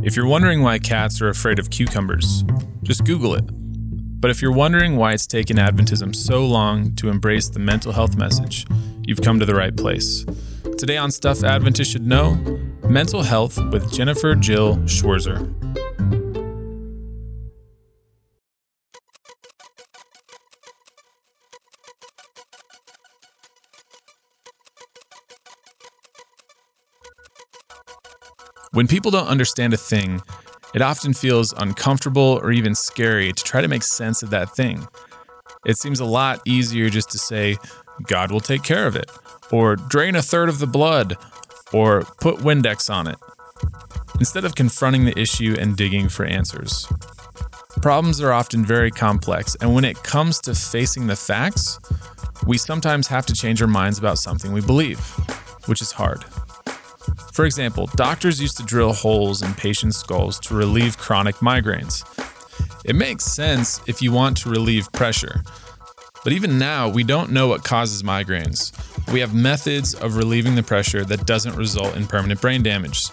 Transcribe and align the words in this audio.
If 0.00 0.14
you're 0.14 0.26
wondering 0.26 0.62
why 0.62 0.78
cats 0.78 1.20
are 1.20 1.28
afraid 1.28 1.58
of 1.58 1.70
cucumbers, 1.70 2.44
just 2.84 3.04
Google 3.04 3.34
it. 3.34 3.44
But 4.20 4.30
if 4.30 4.40
you're 4.40 4.52
wondering 4.52 4.96
why 4.96 5.12
it's 5.12 5.26
taken 5.26 5.56
Adventism 5.56 6.14
so 6.14 6.46
long 6.46 6.94
to 6.96 7.08
embrace 7.08 7.48
the 7.48 7.58
mental 7.58 7.90
health 7.90 8.16
message, 8.16 8.64
you've 9.02 9.20
come 9.20 9.40
to 9.40 9.44
the 9.44 9.56
right 9.56 9.76
place. 9.76 10.24
Today 10.78 10.96
on 10.96 11.10
Stuff 11.10 11.42
Adventists 11.42 11.88
Should 11.88 12.06
Know 12.06 12.34
Mental 12.88 13.22
Health 13.22 13.58
with 13.72 13.92
Jennifer 13.92 14.36
Jill 14.36 14.76
Schwirzer. 14.86 15.52
When 28.72 28.86
people 28.86 29.10
don't 29.10 29.26
understand 29.26 29.72
a 29.72 29.78
thing, 29.78 30.20
it 30.74 30.82
often 30.82 31.14
feels 31.14 31.54
uncomfortable 31.54 32.38
or 32.42 32.52
even 32.52 32.74
scary 32.74 33.32
to 33.32 33.44
try 33.44 33.62
to 33.62 33.68
make 33.68 33.82
sense 33.82 34.22
of 34.22 34.30
that 34.30 34.54
thing. 34.54 34.86
It 35.64 35.78
seems 35.78 36.00
a 36.00 36.04
lot 36.04 36.42
easier 36.46 36.90
just 36.90 37.10
to 37.12 37.18
say, 37.18 37.56
God 38.06 38.30
will 38.30 38.40
take 38.40 38.62
care 38.62 38.86
of 38.86 38.94
it, 38.94 39.10
or 39.50 39.76
drain 39.76 40.14
a 40.14 40.22
third 40.22 40.48
of 40.48 40.58
the 40.58 40.66
blood, 40.66 41.16
or 41.72 42.02
put 42.20 42.36
Windex 42.36 42.92
on 42.92 43.08
it, 43.08 43.18
instead 44.20 44.44
of 44.44 44.54
confronting 44.54 45.04
the 45.04 45.18
issue 45.18 45.56
and 45.58 45.76
digging 45.76 46.08
for 46.08 46.24
answers. 46.26 46.86
Problems 47.80 48.20
are 48.20 48.32
often 48.32 48.64
very 48.64 48.90
complex, 48.90 49.56
and 49.60 49.74
when 49.74 49.84
it 49.84 50.02
comes 50.02 50.40
to 50.40 50.54
facing 50.54 51.06
the 51.06 51.16
facts, 51.16 51.78
we 52.46 52.58
sometimes 52.58 53.06
have 53.08 53.24
to 53.26 53.32
change 53.32 53.62
our 53.62 53.68
minds 53.68 53.98
about 53.98 54.18
something 54.18 54.52
we 54.52 54.60
believe, 54.60 55.00
which 55.66 55.80
is 55.80 55.92
hard. 55.92 56.24
For 57.32 57.44
example, 57.44 57.88
doctors 57.94 58.40
used 58.40 58.56
to 58.56 58.62
drill 58.62 58.92
holes 58.92 59.42
in 59.42 59.54
patients' 59.54 59.96
skulls 59.96 60.38
to 60.40 60.54
relieve 60.54 60.98
chronic 60.98 61.36
migraines. 61.36 62.04
It 62.84 62.94
makes 62.94 63.24
sense 63.24 63.80
if 63.86 64.00
you 64.02 64.12
want 64.12 64.36
to 64.38 64.50
relieve 64.50 64.90
pressure. 64.92 65.42
But 66.24 66.32
even 66.32 66.58
now, 66.58 66.88
we 66.88 67.04
don't 67.04 67.30
know 67.30 67.46
what 67.48 67.64
causes 67.64 68.02
migraines. 68.02 68.72
We 69.12 69.20
have 69.20 69.34
methods 69.34 69.94
of 69.94 70.16
relieving 70.16 70.56
the 70.56 70.62
pressure 70.62 71.04
that 71.04 71.26
doesn't 71.26 71.56
result 71.56 71.96
in 71.96 72.06
permanent 72.06 72.40
brain 72.40 72.62
damage. 72.62 73.08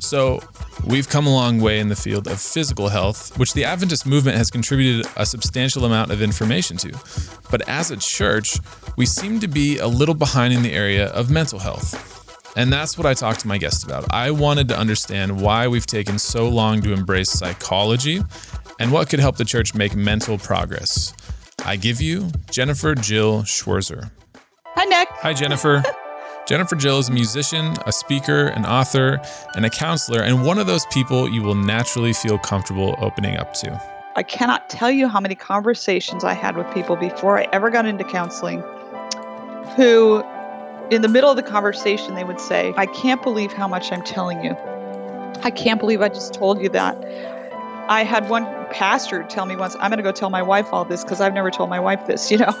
So, 0.00 0.40
we've 0.84 1.08
come 1.08 1.26
a 1.26 1.32
long 1.32 1.60
way 1.60 1.80
in 1.80 1.88
the 1.88 1.96
field 1.96 2.26
of 2.26 2.40
physical 2.40 2.88
health, 2.88 3.36
which 3.38 3.54
the 3.54 3.64
Adventist 3.64 4.06
movement 4.06 4.36
has 4.36 4.50
contributed 4.50 5.10
a 5.16 5.24
substantial 5.24 5.84
amount 5.84 6.10
of 6.10 6.22
information 6.22 6.76
to. 6.78 6.92
But 7.50 7.68
as 7.68 7.90
a 7.90 7.96
church, 7.96 8.58
we 8.96 9.06
seem 9.06 9.40
to 9.40 9.48
be 9.48 9.78
a 9.78 9.86
little 9.86 10.14
behind 10.14 10.52
in 10.52 10.62
the 10.62 10.72
area 10.72 11.08
of 11.08 11.30
mental 11.30 11.58
health. 11.58 12.17
And 12.58 12.72
that's 12.72 12.98
what 12.98 13.06
I 13.06 13.14
talked 13.14 13.38
to 13.40 13.46
my 13.46 13.56
guest 13.56 13.84
about. 13.84 14.12
I 14.12 14.32
wanted 14.32 14.66
to 14.70 14.76
understand 14.76 15.40
why 15.40 15.68
we've 15.68 15.86
taken 15.86 16.18
so 16.18 16.48
long 16.48 16.82
to 16.82 16.92
embrace 16.92 17.30
psychology 17.30 18.20
and 18.80 18.90
what 18.90 19.08
could 19.08 19.20
help 19.20 19.36
the 19.36 19.44
church 19.44 19.76
make 19.76 19.94
mental 19.94 20.38
progress. 20.38 21.14
I 21.64 21.76
give 21.76 22.02
you 22.02 22.32
Jennifer 22.50 22.96
Jill 22.96 23.42
Schwirzer. 23.42 24.10
Hi, 24.74 24.84
Nick. 24.86 25.08
Hi, 25.08 25.32
Jennifer. 25.32 25.84
Jennifer 26.48 26.74
Jill 26.74 26.98
is 26.98 27.08
a 27.08 27.12
musician, 27.12 27.76
a 27.86 27.92
speaker, 27.92 28.46
an 28.48 28.66
author, 28.66 29.20
and 29.54 29.64
a 29.64 29.70
counselor, 29.70 30.22
and 30.22 30.44
one 30.44 30.58
of 30.58 30.66
those 30.66 30.84
people 30.86 31.28
you 31.28 31.42
will 31.42 31.54
naturally 31.54 32.12
feel 32.12 32.38
comfortable 32.38 32.96
opening 32.98 33.36
up 33.36 33.54
to. 33.54 33.80
I 34.16 34.24
cannot 34.24 34.68
tell 34.68 34.90
you 34.90 35.06
how 35.06 35.20
many 35.20 35.36
conversations 35.36 36.24
I 36.24 36.32
had 36.32 36.56
with 36.56 36.68
people 36.74 36.96
before 36.96 37.38
I 37.38 37.46
ever 37.52 37.70
got 37.70 37.86
into 37.86 38.02
counseling 38.02 38.64
who 39.76 40.24
in 40.90 41.02
the 41.02 41.08
middle 41.08 41.30
of 41.30 41.36
the 41.36 41.42
conversation, 41.42 42.14
they 42.14 42.24
would 42.24 42.40
say, 42.40 42.72
I 42.76 42.86
can't 42.86 43.22
believe 43.22 43.52
how 43.52 43.68
much 43.68 43.92
I'm 43.92 44.02
telling 44.02 44.42
you. 44.42 44.56
I 45.42 45.50
can't 45.50 45.78
believe 45.78 46.00
I 46.00 46.08
just 46.08 46.34
told 46.34 46.60
you 46.60 46.68
that. 46.70 46.96
I 47.88 48.04
had 48.04 48.28
one 48.28 48.44
pastor 48.70 49.22
tell 49.24 49.46
me 49.46 49.56
once, 49.56 49.74
I'm 49.80 49.90
going 49.90 49.98
to 49.98 50.02
go 50.02 50.12
tell 50.12 50.30
my 50.30 50.42
wife 50.42 50.68
all 50.72 50.84
this 50.84 51.04
because 51.04 51.20
I've 51.20 51.32
never 51.32 51.50
told 51.50 51.70
my 51.70 51.80
wife 51.80 52.06
this, 52.06 52.30
you 52.30 52.38
know? 52.38 52.52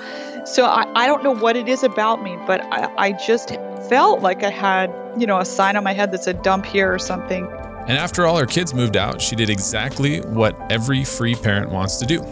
So 0.44 0.64
I, 0.64 0.90
I 0.94 1.06
don't 1.06 1.22
know 1.22 1.34
what 1.34 1.56
it 1.56 1.68
is 1.68 1.82
about 1.82 2.22
me, 2.22 2.38
but 2.46 2.62
I, 2.72 2.92
I 2.96 3.12
just 3.12 3.50
felt 3.88 4.20
like 4.20 4.42
I 4.42 4.50
had, 4.50 4.92
you 5.16 5.26
know, 5.26 5.38
a 5.38 5.44
sign 5.44 5.76
on 5.76 5.84
my 5.84 5.92
head 5.92 6.12
that 6.12 6.24
said 6.24 6.42
dump 6.42 6.64
here 6.64 6.92
or 6.92 6.98
something. 6.98 7.46
And 7.86 7.96
after 7.96 8.26
all 8.26 8.36
her 8.36 8.46
kids 8.46 8.74
moved 8.74 8.96
out, 8.96 9.20
she 9.20 9.34
did 9.34 9.48
exactly 9.48 10.20
what 10.20 10.56
every 10.70 11.04
free 11.04 11.34
parent 11.34 11.70
wants 11.70 11.96
to 11.98 12.06
do 12.06 12.22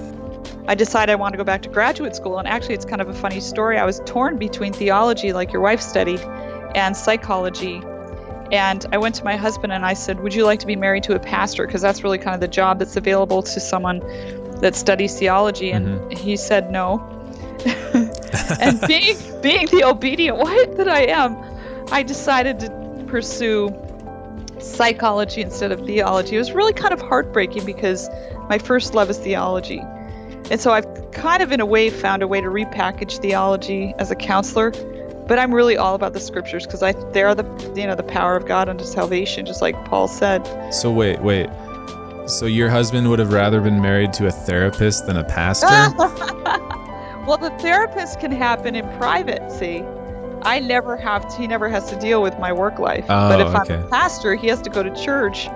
I 0.68 0.74
decided 0.74 1.12
I 1.12 1.16
want 1.16 1.32
to 1.32 1.36
go 1.36 1.44
back 1.44 1.62
to 1.62 1.68
graduate 1.68 2.16
school. 2.16 2.38
And 2.38 2.48
actually, 2.48 2.74
it's 2.74 2.84
kind 2.84 3.00
of 3.00 3.08
a 3.08 3.14
funny 3.14 3.40
story. 3.40 3.78
I 3.78 3.84
was 3.84 4.00
torn 4.04 4.36
between 4.36 4.72
theology, 4.72 5.32
like 5.32 5.52
your 5.52 5.62
wife 5.62 5.80
studied, 5.80 6.20
and 6.74 6.96
psychology. 6.96 7.80
And 8.52 8.84
I 8.92 8.98
went 8.98 9.14
to 9.16 9.24
my 9.24 9.36
husband 9.36 9.72
and 9.72 9.84
I 9.84 9.94
said, 9.94 10.20
Would 10.20 10.34
you 10.34 10.44
like 10.44 10.60
to 10.60 10.66
be 10.66 10.76
married 10.76 11.04
to 11.04 11.14
a 11.14 11.20
pastor? 11.20 11.66
Because 11.66 11.82
that's 11.82 12.02
really 12.02 12.18
kind 12.18 12.34
of 12.34 12.40
the 12.40 12.48
job 12.48 12.78
that's 12.78 12.96
available 12.96 13.42
to 13.42 13.60
someone 13.60 14.00
that 14.60 14.74
studies 14.74 15.18
theology. 15.18 15.70
And 15.70 15.86
mm-hmm. 15.86 16.10
he 16.10 16.36
said 16.36 16.70
no. 16.70 17.12
and 18.60 18.80
being 18.86 19.16
being 19.40 19.66
the 19.66 19.82
obedient 19.84 20.36
wife 20.38 20.76
that 20.76 20.88
I 20.88 21.02
am, 21.06 21.36
I 21.90 22.02
decided 22.02 22.60
to 22.60 23.04
pursue 23.06 23.74
psychology 24.58 25.42
instead 25.42 25.72
of 25.72 25.84
theology. 25.86 26.36
It 26.36 26.38
was 26.38 26.52
really 26.52 26.72
kind 26.72 26.92
of 26.92 27.00
heartbreaking 27.00 27.64
because 27.64 28.08
my 28.48 28.58
first 28.58 28.94
love 28.94 29.10
is 29.10 29.18
theology. 29.18 29.82
And 30.50 30.60
so 30.60 30.72
I've 30.72 31.10
kind 31.10 31.42
of, 31.42 31.52
in 31.52 31.60
a 31.60 31.66
way, 31.66 31.90
found 31.90 32.22
a 32.22 32.28
way 32.28 32.40
to 32.40 32.48
repackage 32.48 33.20
theology 33.20 33.94
as 33.98 34.10
a 34.10 34.14
counselor. 34.14 34.70
But 35.26 35.40
I'm 35.40 35.52
really 35.52 35.76
all 35.76 35.96
about 35.96 36.12
the 36.12 36.20
scriptures 36.20 36.66
because 36.66 36.84
I 36.84 36.92
they 37.10 37.22
are 37.24 37.34
the 37.34 37.44
you 37.74 37.84
know 37.86 37.96
the 37.96 38.04
power 38.04 38.36
of 38.36 38.46
God 38.46 38.68
unto 38.68 38.84
salvation, 38.84 39.44
just 39.44 39.60
like 39.60 39.74
Paul 39.86 40.06
said. 40.06 40.46
So 40.72 40.92
wait, 40.92 41.20
wait. 41.20 41.48
So 42.28 42.46
your 42.46 42.68
husband 42.68 43.08
would 43.10 43.18
have 43.18 43.32
rather 43.32 43.60
been 43.60 43.80
married 43.80 44.12
to 44.14 44.26
a 44.26 44.30
therapist 44.30 45.06
than 45.06 45.16
a 45.16 45.24
pastor? 45.24 45.66
well, 47.26 47.38
the 47.38 47.50
therapist 47.60 48.20
can 48.20 48.30
happen 48.30 48.74
in 48.76 48.84
private. 48.98 49.50
See, 49.50 49.82
I 50.42 50.60
never 50.60 50.96
have 50.96 51.28
to. 51.28 51.36
He 51.36 51.46
never 51.46 51.68
has 51.68 51.88
to 51.90 51.98
deal 51.98 52.22
with 52.22 52.38
my 52.38 52.52
work 52.52 52.78
life. 52.78 53.04
Oh, 53.08 53.28
but 53.28 53.40
if 53.40 53.48
okay. 53.48 53.74
I'm 53.74 53.84
a 53.84 53.88
pastor, 53.88 54.34
he 54.36 54.46
has 54.48 54.60
to 54.62 54.70
go 54.70 54.82
to 54.82 54.94
church 54.94 55.48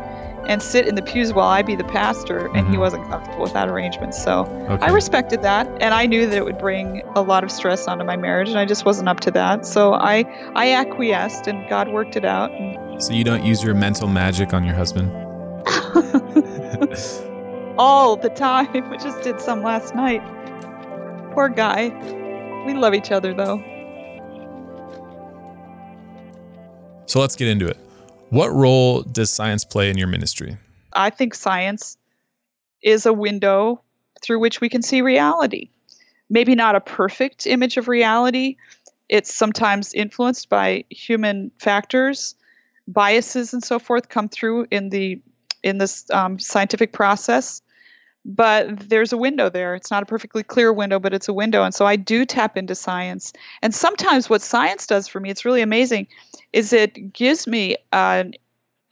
and 0.47 0.63
sit 0.63 0.87
in 0.87 0.95
the 0.95 1.03
pews 1.03 1.33
while 1.33 1.49
I 1.49 1.63
be 1.63 1.77
the 1.77 1.85
pastor, 1.85 2.47
and 2.47 2.57
mm-hmm. 2.57 2.73
he 2.73 2.79
wasn't 2.79 3.09
comfortable 3.09 3.43
with 3.43 3.53
that 3.53 3.69
arrangement. 3.69 4.15
So 4.15 4.45
okay. 4.69 4.87
I 4.87 4.91
respected 4.91 5.43
that, 5.43 5.67
and 5.81 5.95
I 5.95 6.07
knew 6.07 6.27
that 6.27 6.37
it 6.37 6.45
would 6.45 6.59
bring 6.59 7.03
a 7.15 7.23
lot 7.23 7.45
of 7.45 7.51
stress 7.51 7.87
onto 7.87 8.05
my 8.05 8.17
marriage, 8.17 8.49
and 8.49 8.59
I 8.59 8.65
just 8.65 8.85
wasn't 8.85 9.09
up 9.09 9.21
to 9.21 9.31
that. 9.33 9.67
So 9.67 9.95
I 9.95 10.25
I 10.55 10.73
acquiesced, 10.73 11.47
and 11.47 11.69
God 11.69 11.89
worked 11.89 12.17
it 12.17 12.25
out. 12.25 12.51
So 13.03 13.13
you 13.13 13.25
don't 13.25 13.45
use 13.45 13.63
your 13.63 13.75
mental 13.75 14.09
magic 14.09 14.53
on 14.53 14.65
your 14.65 14.75
husband? 14.75 15.11
All 17.79 18.17
the 18.17 18.31
time. 18.31 18.69
We 18.91 18.99
just 18.99 19.23
did 19.23 19.41
some 19.41 19.63
last 19.63 19.95
night. 19.95 20.23
Poor 21.33 21.49
guy. 21.49 21.89
We 22.67 22.75
love 22.75 22.95
each 22.95 23.11
other 23.11 23.33
though. 23.33 23.63
So 27.07 27.21
let's 27.21 27.37
get 27.37 27.49
into 27.49 27.67
it. 27.67 27.79
What 28.31 28.53
role 28.53 29.03
does 29.03 29.31
science 29.31 29.65
play 29.65 29.91
in 29.91 29.99
your 29.99 30.07
ministry? 30.07 30.57
I 30.93 31.11
think 31.11 31.35
science 31.35 31.97
is 32.81 33.05
a 33.05 33.13
window 33.13 33.83
through 34.23 34.39
which 34.39 34.61
we 34.61 34.69
can 34.69 34.83
see 34.83 35.03
reality. 35.03 35.71
Maybe 36.29 36.55
not 36.55 36.77
a 36.77 36.81
perfect 36.81 37.47
image 37.47 37.77
of 37.77 37.89
reality. 37.89 38.57
It's 39.09 39.35
sometimes 39.35 39.93
influenced 39.93 40.49
by 40.49 40.85
human 40.91 41.51
factors, 41.59 42.37
biases, 42.87 43.53
and 43.53 43.65
so 43.65 43.81
forth 43.81 44.09
come 44.09 44.29
through 44.29 44.69
in 44.71 44.91
the 44.91 45.21
in 45.63 45.79
this 45.79 46.09
um, 46.11 46.39
scientific 46.39 46.93
process. 46.93 47.61
But 48.25 48.89
there's 48.89 49.13
a 49.13 49.17
window 49.17 49.49
there. 49.49 49.75
It's 49.75 49.91
not 49.91 50.03
a 50.03 50.07
perfectly 50.07 50.43
clear 50.43 50.73
window, 50.73 50.99
but 50.99 51.15
it's 51.15 51.29
a 51.29 51.33
window. 51.33 51.63
And 51.63 51.75
so 51.75 51.87
I 51.87 51.97
do 51.97 52.27
tap 52.27 52.57
into 52.57 52.75
science. 52.75 53.33
And 53.63 53.75
sometimes 53.75 54.29
what 54.29 54.43
science 54.43 54.87
does 54.87 55.09
for 55.09 55.21
me, 55.21 55.31
it's 55.31 55.45
really 55.45 55.63
amazing 55.63 56.07
is 56.53 56.73
it 56.73 57.13
gives 57.13 57.47
me 57.47 57.77
an 57.93 58.35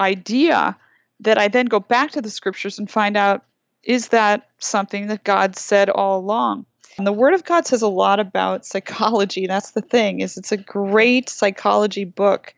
idea 0.00 0.76
that 1.20 1.38
I 1.38 1.48
then 1.48 1.66
go 1.66 1.80
back 1.80 2.12
to 2.12 2.22
the 2.22 2.30
scriptures 2.30 2.78
and 2.78 2.90
find 2.90 3.16
out 3.16 3.44
is 3.82 4.08
that 4.08 4.48
something 4.58 5.06
that 5.08 5.24
God 5.24 5.56
said 5.56 5.88
all 5.88 6.18
along? 6.18 6.66
And 6.98 7.06
the 7.06 7.12
Word 7.12 7.34
of 7.34 7.44
God 7.44 7.66
says 7.66 7.80
a 7.80 7.88
lot 7.88 8.20
about 8.20 8.66
psychology. 8.66 9.46
That's 9.48 9.70
the 9.70 9.80
thing 9.80 10.20
is 10.20 10.36
it's 10.36 10.52
a 10.52 10.56
great 10.56 11.28
psychology 11.28 12.04
book, 12.04 12.54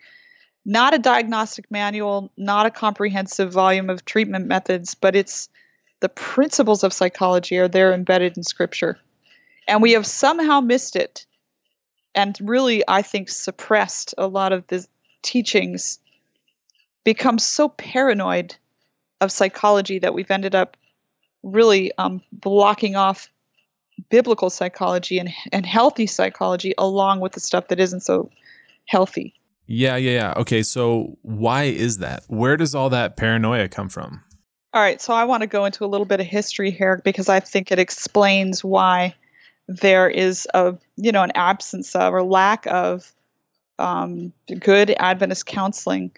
not 0.64 0.94
a 0.94 0.98
diagnostic 0.98 1.70
manual, 1.70 2.30
not 2.36 2.66
a 2.66 2.70
comprehensive 2.70 3.52
volume 3.52 3.90
of 3.90 4.04
treatment 4.04 4.46
methods, 4.46 4.94
but 4.94 5.14
it's 5.14 5.48
the 6.00 6.08
principles 6.08 6.82
of 6.82 6.92
psychology 6.92 7.58
are 7.58 7.68
there 7.68 7.92
embedded 7.92 8.36
in 8.36 8.42
Scripture, 8.42 8.98
and 9.68 9.82
we 9.82 9.92
have 9.92 10.06
somehow 10.06 10.60
missed 10.60 10.96
it 10.96 11.26
and 12.14 12.36
really, 12.40 12.82
I 12.88 13.02
think, 13.02 13.28
suppressed 13.28 14.14
a 14.18 14.26
lot 14.26 14.52
of 14.52 14.66
the 14.66 14.86
teachings, 15.22 15.98
become 17.04 17.38
so 17.38 17.68
paranoid 17.68 18.56
of 19.20 19.30
psychology 19.30 19.98
that 20.00 20.14
we've 20.14 20.30
ended 20.30 20.54
up 20.54 20.76
really 21.42 21.92
um, 21.98 22.22
blocking 22.32 22.96
off 22.96 23.28
biblical 24.08 24.50
psychology 24.50 25.18
and, 25.18 25.30
and 25.52 25.66
healthy 25.66 26.06
psychology 26.06 26.74
along 26.78 27.20
with 27.20 27.32
the 27.32 27.40
stuff 27.40 27.68
that 27.68 27.78
isn't 27.78 28.00
so 28.00 28.30
healthy. 28.86 29.34
Yeah, 29.66 29.96
yeah, 29.96 30.10
yeah. 30.12 30.34
Okay, 30.36 30.62
so 30.62 31.18
why 31.22 31.64
is 31.64 31.98
that? 31.98 32.24
Where 32.26 32.56
does 32.56 32.74
all 32.74 32.90
that 32.90 33.16
paranoia 33.16 33.68
come 33.68 33.88
from? 33.88 34.24
All 34.72 34.80
right, 34.80 35.00
so 35.00 35.12
I 35.12 35.24
want 35.24 35.40
to 35.42 35.48
go 35.48 35.64
into 35.64 35.84
a 35.84 35.88
little 35.88 36.04
bit 36.04 36.20
of 36.20 36.26
history 36.26 36.70
here 36.70 37.00
because 37.04 37.28
I 37.28 37.40
think 37.40 37.72
it 37.72 37.80
explains 37.80 38.62
why 38.62 39.14
there 39.66 40.08
is 40.08 40.46
a 40.54 40.76
you 40.96 41.12
know 41.12 41.22
an 41.22 41.32
absence 41.34 41.94
of 41.94 42.14
or 42.14 42.22
lack 42.22 42.66
of 42.66 43.12
um, 43.78 44.32
good 44.60 44.94
Adventist 44.98 45.46
counseling. 45.46 46.12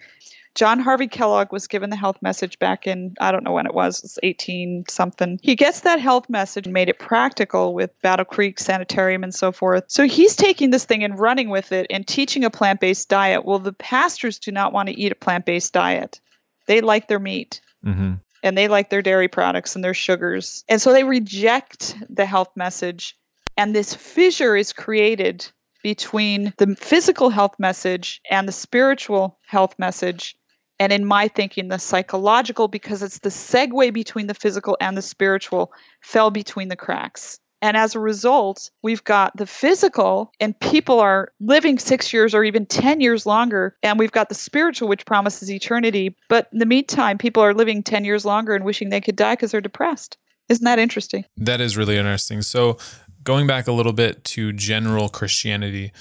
John 0.55 0.79
Harvey 0.79 1.07
Kellogg 1.07 1.51
was 1.51 1.67
given 1.67 1.89
the 1.89 1.95
health 1.95 2.21
message 2.21 2.59
back 2.59 2.85
in, 2.85 3.15
I 3.19 3.31
don't 3.31 3.43
know 3.43 3.53
when 3.53 3.65
it 3.65 3.73
was, 3.73 3.99
it 3.99 4.03
was 4.03 4.19
18 4.21 4.85
something. 4.87 5.39
He 5.41 5.55
gets 5.55 5.79
that 5.79 5.99
health 5.99 6.29
message 6.29 6.67
and 6.67 6.73
made 6.75 6.89
it 6.89 6.99
practical 6.99 7.73
with 7.73 7.99
Battle 8.01 8.25
Creek 8.25 8.59
Sanitarium 8.59 9.23
and 9.23 9.33
so 9.33 9.51
forth. 9.51 9.85
So 9.87 10.05
he's 10.05 10.35
taking 10.35 10.69
this 10.69 10.85
thing 10.85 11.03
and 11.03 11.17
running 11.17 11.49
with 11.49 11.71
it 11.71 11.87
and 11.89 12.05
teaching 12.05 12.43
a 12.43 12.51
plant 12.51 12.81
based 12.81 13.09
diet. 13.09 13.45
Well, 13.45 13.57
the 13.57 13.73
pastors 13.73 14.37
do 14.37 14.51
not 14.51 14.73
want 14.73 14.89
to 14.89 14.95
eat 14.95 15.11
a 15.11 15.15
plant 15.15 15.45
based 15.47 15.73
diet, 15.73 16.19
they 16.67 16.81
like 16.81 17.07
their 17.07 17.19
meat. 17.19 17.59
Mm-hmm. 17.83 18.13
And 18.43 18.57
they 18.57 18.67
like 18.67 18.89
their 18.89 19.01
dairy 19.01 19.29
products 19.29 19.75
and 19.75 19.83
their 19.83 19.93
sugars. 19.93 20.63
And 20.69 20.81
so 20.81 20.93
they 20.93 21.03
reject 21.03 21.95
the 22.09 22.25
health 22.25 22.51
message. 22.55 23.17
And 23.57 23.73
this 23.73 23.93
fissure 23.93 24.55
is 24.55 24.73
created 24.73 25.49
between 25.81 26.53
the 26.57 26.75
physical 26.75 27.29
health 27.29 27.55
message 27.57 28.21
and 28.29 28.47
the 28.47 28.53
spiritual 28.53 29.39
health 29.47 29.75
message 29.79 30.35
and 30.79 30.91
in 30.91 31.05
my 31.05 31.27
thinking 31.27 31.67
the 31.67 31.77
psychological 31.77 32.67
because 32.67 33.03
it's 33.03 33.19
the 33.19 33.29
segue 33.29 33.93
between 33.93 34.27
the 34.27 34.33
physical 34.33 34.77
and 34.81 34.97
the 34.97 35.01
spiritual 35.01 35.71
fell 36.01 36.31
between 36.31 36.67
the 36.67 36.75
cracks 36.75 37.39
and 37.63 37.75
as 37.75 37.95
a 37.95 37.99
result 37.99 38.69
we've 38.83 39.03
got 39.03 39.35
the 39.35 39.47
physical 39.47 40.31
and 40.39 40.59
people 40.59 40.99
are 40.99 41.31
living 41.39 41.79
6 41.79 42.13
years 42.13 42.35
or 42.35 42.43
even 42.43 42.67
10 42.67 43.01
years 43.01 43.25
longer 43.25 43.75
and 43.81 43.97
we've 43.97 44.11
got 44.11 44.29
the 44.29 44.35
spiritual 44.35 44.87
which 44.87 45.05
promises 45.05 45.49
eternity 45.49 46.15
but 46.29 46.47
in 46.53 46.59
the 46.59 46.65
meantime 46.65 47.17
people 47.17 47.41
are 47.41 47.53
living 47.53 47.81
10 47.81 48.05
years 48.05 48.25
longer 48.25 48.53
and 48.53 48.65
wishing 48.65 48.89
they 48.89 49.01
could 49.01 49.15
die 49.15 49.33
because 49.33 49.51
they're 49.51 49.61
depressed 49.61 50.17
isn't 50.49 50.65
that 50.65 50.77
interesting 50.77 51.25
that 51.37 51.59
is 51.59 51.75
really 51.75 51.97
interesting 51.97 52.43
so 52.43 52.77
going 53.23 53.47
back 53.47 53.67
a 53.67 53.71
little 53.71 53.93
bit 53.93 54.23
to 54.23 54.53
general 54.53 55.09
christianity 55.09 55.91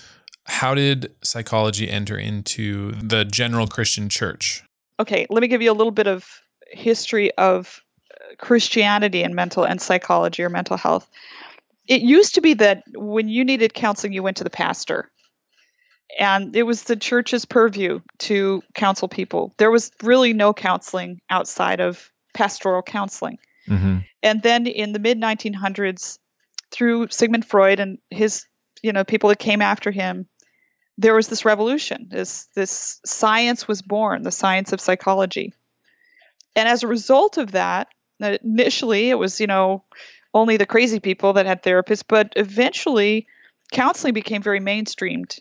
how 0.47 0.75
did 0.75 1.13
psychology 1.23 1.89
enter 1.89 2.17
into 2.17 2.93
the 2.93 3.25
general 3.25 3.67
Christian 3.67 4.09
church? 4.09 4.65
Okay, 4.99 5.27
let 5.31 5.41
me 5.41 5.49
give 5.49 5.63
you 5.63 5.71
a 5.71 5.75
little 5.75 5.93
bit 5.93 6.07
of 6.07 6.43
history 6.71 7.33
of 7.37 7.83
uh, 8.11 8.35
Christianity 8.39 9.23
and 9.23 9.35
mental 9.35 9.65
and 9.65 9.81
psychology 9.81 10.43
or 10.43 10.49
mental 10.49 10.77
health. 10.77 11.09
It 11.87 12.03
used 12.03 12.35
to 12.37 12.41
be 12.41 12.55
that 12.55 12.85
when 12.95 13.29
you 13.29 13.45
needed 13.45 13.75
counseling, 13.75 14.13
you 14.13 14.23
went 14.23 14.37
to 14.39 14.45
the 14.45 14.51
pastor. 14.51 15.11
And 16.19 16.55
it 16.55 16.65
was 16.65 16.85
the 16.85 16.97
church's 16.97 17.45
purview 17.45 18.01
to 18.21 18.63
counsel 18.75 19.09
people. 19.09 19.55
There 19.57 19.71
was 19.71 19.91
really 20.03 20.33
no 20.33 20.53
counseling 20.53 21.21
outside 21.31 21.81
of 21.81 22.11
pastoral 22.35 22.83
counseling. 22.83 23.39
Mm-hmm. 23.69 23.99
And 24.23 24.43
then 24.43 24.67
in 24.67 24.93
the 24.93 24.99
mid 24.99 25.21
1900s, 25.21 26.19
through 26.71 27.09
Sigmund 27.09 27.45
Freud 27.45 27.81
and 27.81 27.99
his, 28.11 28.45
you 28.83 28.93
know, 28.93 29.05
people 29.05 29.29
that 29.29 29.39
came 29.39 29.63
after 29.63 29.91
him, 29.91 30.27
there 30.99 31.15
was 31.15 31.29
this 31.29 31.45
revolution. 31.45 32.09
This 32.11 32.47
this 32.55 33.01
science 33.05 33.67
was 33.67 33.83
born, 33.83 34.23
the 34.23 34.31
science 34.31 34.73
of 34.73 34.81
psychology. 34.81 35.53
And 36.55 36.69
as 36.69 36.83
a 36.83 36.89
result 36.89 37.39
of 37.39 37.53
that, 37.53 37.89
initially 38.21 39.11
it 39.11 39.19
was, 39.19 39.41
you 39.41 39.47
know, 39.47 39.85
only 40.35 40.57
the 40.57 40.67
crazy 40.67 41.01
people 41.01 41.35
that 41.35 41.47
had 41.47 41.63
therapists, 41.63 42.05
but 42.07 42.33
eventually 42.37 43.27
counseling 43.73 44.15
became 44.15 44.43
very 44.43 44.61
mainstreamed. 44.61 45.39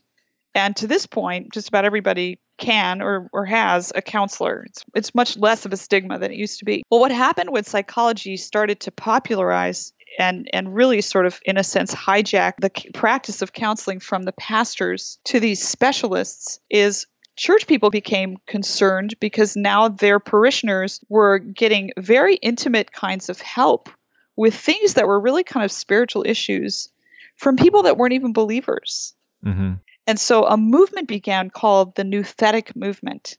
And 0.54 0.76
to 0.78 0.88
this 0.88 1.06
point, 1.06 1.54
just 1.54 1.70
about 1.70 1.86
everybody 1.86 2.40
can 2.58 3.02
or, 3.02 3.30
or 3.34 3.46
has 3.46 3.92
a 3.96 4.02
counselor. 4.02 4.64
It's, 4.68 4.86
it's 4.94 5.16
much 5.16 5.38
less 5.38 5.66
of 5.66 5.74
a 5.74 5.78
stigma 5.78 6.20
than 6.20 6.32
it 6.32 6.38
used 6.38 6.60
to 6.60 6.66
be. 6.66 6.84
Well, 6.90 7.00
what 7.00 7.12
happened 7.12 7.50
when 7.52 7.64
psychology 7.64 8.38
started 8.38 8.82
to 8.82 8.92
popularize 8.92 9.94
and 10.20 10.50
and 10.52 10.76
really 10.76 11.02
sort 11.02 11.26
of 11.26 11.40
in 11.46 11.58
a 11.58 11.64
sense 11.64 11.96
hijack 11.96 12.54
the 12.60 12.70
practice 12.94 13.42
of 13.42 13.54
counseling 13.54 14.00
from 14.00 14.24
the 14.24 14.34
pastors 14.34 15.20
to 15.24 15.40
these 15.40 15.66
specialists 15.66 16.60
is 16.70 17.08
church 17.38 17.66
people 17.66 17.90
became 17.90 18.36
concerned 18.46 19.16
because 19.22 19.56
now 19.56 19.88
their 19.88 20.20
parishioners 20.20 21.00
were 21.08 21.40
getting 21.40 21.92
very 21.98 22.36
intimate 22.36 22.92
kinds 22.92 23.30
of 23.30 23.40
help 23.40 23.90
with 24.36 24.56
things 24.56 24.96
that 24.96 25.08
were 25.08 25.20
really 25.20 25.44
kind 25.44 25.64
of 25.64 25.72
spiritual 25.72 26.24
issues 26.26 26.90
from 27.36 27.56
people 27.56 27.84
that 27.84 27.98
weren't 27.98 28.14
even 28.14 28.34
believers. 28.34 29.14
Mm-hmm. 29.46 29.74
And 30.08 30.20
so 30.20 30.46
a 30.46 30.58
movement 30.58 31.08
began 31.08 31.50
called 31.50 31.96
the 31.96 32.04
Nouthetic 32.04 32.76
movement. 32.76 33.38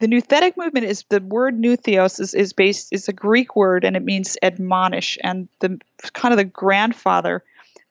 The 0.00 0.08
nouthetic 0.08 0.56
movement 0.56 0.86
is 0.86 1.04
the 1.10 1.20
word 1.20 1.56
noutheos 1.56 2.18
is, 2.18 2.34
is 2.34 2.52
based 2.52 2.88
is 2.90 3.08
a 3.08 3.12
Greek 3.12 3.54
word 3.54 3.84
and 3.84 3.96
it 3.96 4.02
means 4.02 4.36
admonish. 4.42 5.16
And 5.22 5.48
the 5.60 5.78
kind 6.12 6.32
of 6.32 6.38
the 6.38 6.44
grandfather 6.44 7.44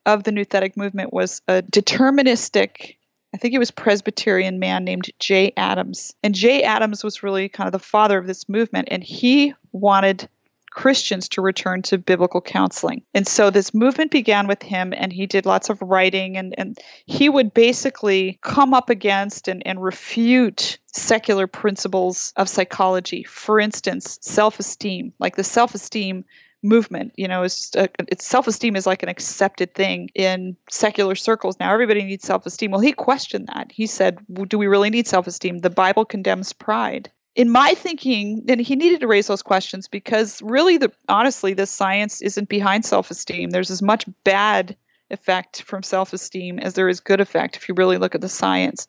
of 0.05 0.23
the 0.23 0.31
nouthetic 0.31 0.75
movement 0.75 1.13
was 1.13 1.41
a 1.47 1.61
deterministic 1.61 2.95
I 3.33 3.37
think 3.37 3.53
it 3.53 3.59
was 3.59 3.71
Presbyterian 3.71 4.59
man 4.59 4.83
named 4.83 5.09
Jay 5.19 5.53
Adams. 5.55 6.13
And 6.21 6.35
Jay 6.35 6.63
Adams 6.63 7.01
was 7.01 7.23
really 7.23 7.47
kind 7.47 7.65
of 7.65 7.71
the 7.71 7.79
father 7.79 8.17
of 8.17 8.27
this 8.27 8.49
movement 8.49 8.89
and 8.91 9.03
he 9.03 9.53
wanted 9.71 10.27
Christians 10.71 11.29
to 11.29 11.41
return 11.41 11.81
to 11.83 11.97
biblical 11.97 12.41
counseling. 12.41 13.03
And 13.13 13.27
so 13.27 13.49
this 13.49 13.73
movement 13.73 14.11
began 14.11 14.47
with 14.47 14.63
him, 14.63 14.93
and 14.95 15.13
he 15.13 15.27
did 15.27 15.45
lots 15.45 15.69
of 15.69 15.81
writing, 15.81 16.37
and, 16.37 16.55
and 16.57 16.77
he 17.05 17.29
would 17.29 17.53
basically 17.53 18.39
come 18.41 18.73
up 18.73 18.89
against 18.89 19.47
and, 19.47 19.61
and 19.65 19.83
refute 19.83 20.79
secular 20.87 21.47
principles 21.47 22.33
of 22.37 22.49
psychology. 22.49 23.23
For 23.23 23.59
instance, 23.59 24.17
self 24.21 24.59
esteem, 24.59 25.13
like 25.19 25.35
the 25.35 25.43
self 25.43 25.75
esteem 25.75 26.25
movement 26.63 27.11
you 27.15 27.27
know 27.27 27.43
it's, 27.43 27.75
a, 27.75 27.83
uh, 27.83 28.05
it's 28.07 28.25
self-esteem 28.25 28.75
is 28.75 28.85
like 28.85 29.01
an 29.03 29.09
accepted 29.09 29.73
thing 29.73 30.09
in 30.13 30.55
secular 30.69 31.15
circles. 31.15 31.59
Now 31.59 31.73
everybody 31.73 32.03
needs 32.03 32.25
self-esteem. 32.25 32.71
Well 32.71 32.79
he 32.79 32.93
questioned 32.93 33.47
that. 33.47 33.71
He 33.71 33.87
said 33.87 34.19
do 34.47 34.57
we 34.57 34.67
really 34.67 34.89
need 34.89 35.07
self-esteem? 35.07 35.59
The 35.59 35.69
bible 35.69 36.05
condemns 36.05 36.53
pride 36.53 37.09
in 37.35 37.49
my 37.49 37.73
thinking, 37.73 38.43
and 38.49 38.59
he 38.59 38.75
needed 38.75 38.99
to 38.99 39.07
raise 39.07 39.27
those 39.27 39.41
questions 39.41 39.87
because 39.87 40.41
really, 40.41 40.77
the 40.77 40.91
honestly, 41.07 41.53
the 41.53 41.65
science 41.65 42.21
isn't 42.21 42.49
behind 42.49 42.85
self-esteem. 42.85 43.51
There's 43.51 43.71
as 43.71 43.81
much 43.81 44.05
bad 44.23 44.75
effect 45.09 45.61
from 45.63 45.83
self-esteem 45.83 46.59
as 46.59 46.73
there 46.73 46.89
is 46.89 46.99
good 46.99 47.21
effect 47.21 47.55
if 47.55 47.67
you 47.67 47.75
really 47.75 47.97
look 47.97 48.15
at 48.15 48.21
the 48.21 48.29
science. 48.29 48.87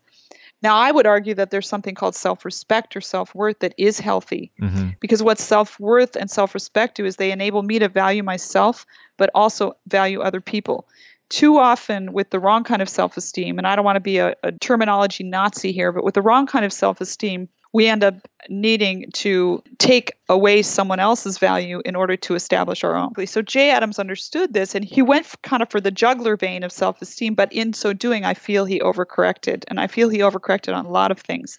Now, 0.62 0.76
I 0.76 0.92
would 0.92 1.06
argue 1.06 1.34
that 1.34 1.50
there's 1.50 1.68
something 1.68 1.96
called 1.96 2.14
self-respect 2.14 2.96
or 2.96 3.00
self-worth 3.00 3.58
that 3.60 3.74
is 3.78 3.98
healthy, 3.98 4.52
mm-hmm. 4.60 4.90
because 5.00 5.20
what 5.20 5.40
self-worth 5.40 6.14
and 6.14 6.30
self-respect 6.30 6.96
do 6.96 7.04
is 7.04 7.16
they 7.16 7.32
enable 7.32 7.62
me 7.62 7.80
to 7.80 7.88
value 7.88 8.22
myself, 8.22 8.86
but 9.16 9.28
also 9.34 9.76
value 9.88 10.20
other 10.20 10.40
people 10.40 10.86
too 11.32 11.58
often 11.58 12.12
with 12.12 12.28
the 12.28 12.38
wrong 12.38 12.62
kind 12.62 12.82
of 12.82 12.88
self 12.90 13.16
esteem, 13.16 13.56
and 13.56 13.66
I 13.66 13.74
don't 13.74 13.86
want 13.86 13.96
to 13.96 14.00
be 14.00 14.18
a, 14.18 14.34
a, 14.42 14.52
terminology 14.52 15.24
Nazi 15.24 15.72
here, 15.72 15.90
but 15.90 16.04
with 16.04 16.12
the 16.12 16.20
wrong 16.20 16.46
kind 16.46 16.62
of 16.62 16.72
self 16.74 17.00
esteem, 17.00 17.48
we 17.72 17.88
end 17.88 18.04
up 18.04 18.14
needing 18.48 19.10
to 19.14 19.62
take 19.78 20.12
away 20.28 20.62
someone 20.62 21.00
else's 21.00 21.38
value 21.38 21.80
in 21.84 21.96
order 21.96 22.16
to 22.16 22.34
establish 22.34 22.84
our 22.84 22.96
own. 22.96 23.12
So 23.26 23.40
Jay 23.40 23.70
Adams 23.70 23.98
understood 23.98 24.52
this 24.52 24.74
and 24.74 24.84
he 24.84 25.00
went 25.00 25.26
kind 25.42 25.62
of 25.62 25.70
for 25.70 25.80
the 25.80 25.90
jugular 25.90 26.36
vein 26.36 26.64
of 26.64 26.72
self 26.72 27.00
esteem, 27.00 27.34
but 27.34 27.52
in 27.52 27.72
so 27.72 27.92
doing, 27.92 28.24
I 28.24 28.34
feel 28.34 28.64
he 28.64 28.80
overcorrected. 28.80 29.64
And 29.68 29.80
I 29.80 29.86
feel 29.86 30.08
he 30.08 30.18
overcorrected 30.18 30.74
on 30.74 30.84
a 30.84 30.90
lot 30.90 31.10
of 31.10 31.20
things. 31.20 31.58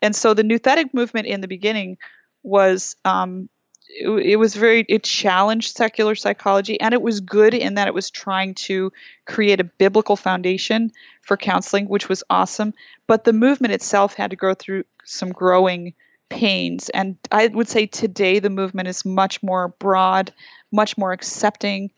And 0.00 0.16
so 0.16 0.34
the 0.34 0.42
nouthetic 0.42 0.92
movement 0.92 1.26
in 1.28 1.40
the 1.40 1.48
beginning 1.48 1.96
was 2.42 2.96
um, 3.04 3.48
it, 3.94 4.08
it, 4.26 4.36
was 4.36 4.54
very 4.54 4.84
it 4.88 5.04
challenged 5.04 5.76
secular 5.76 6.14
psychology 6.14 6.80
and 6.80 6.94
it 6.94 7.02
was 7.02 7.20
good 7.20 7.54
in 7.54 7.74
that 7.74 7.88
it 7.88 7.94
was 7.94 8.10
trying 8.10 8.54
to 8.54 8.90
create 9.26 9.60
a 9.60 9.64
biblical 9.64 10.16
foundation 10.16 10.90
for 11.22 11.36
counseling 11.36 11.88
which 11.88 12.08
was 12.08 12.24
awesome 12.30 12.72
but 13.06 13.24
the 13.24 13.32
movement 13.32 13.72
itself 13.72 14.14
had 14.14 14.30
to 14.30 14.36
go 14.36 14.54
through 14.54 14.84
some 15.04 15.30
growing 15.30 15.94
pains. 16.32 16.88
And 16.90 17.16
I 17.30 17.48
would 17.48 17.68
say 17.68 17.86
today 17.86 18.38
the 18.38 18.50
movement 18.50 18.88
is 18.88 19.04
much 19.04 19.42
more 19.42 19.68
broad, 19.78 20.32
much 20.72 20.96
more 20.96 21.12
accepting, 21.12 21.90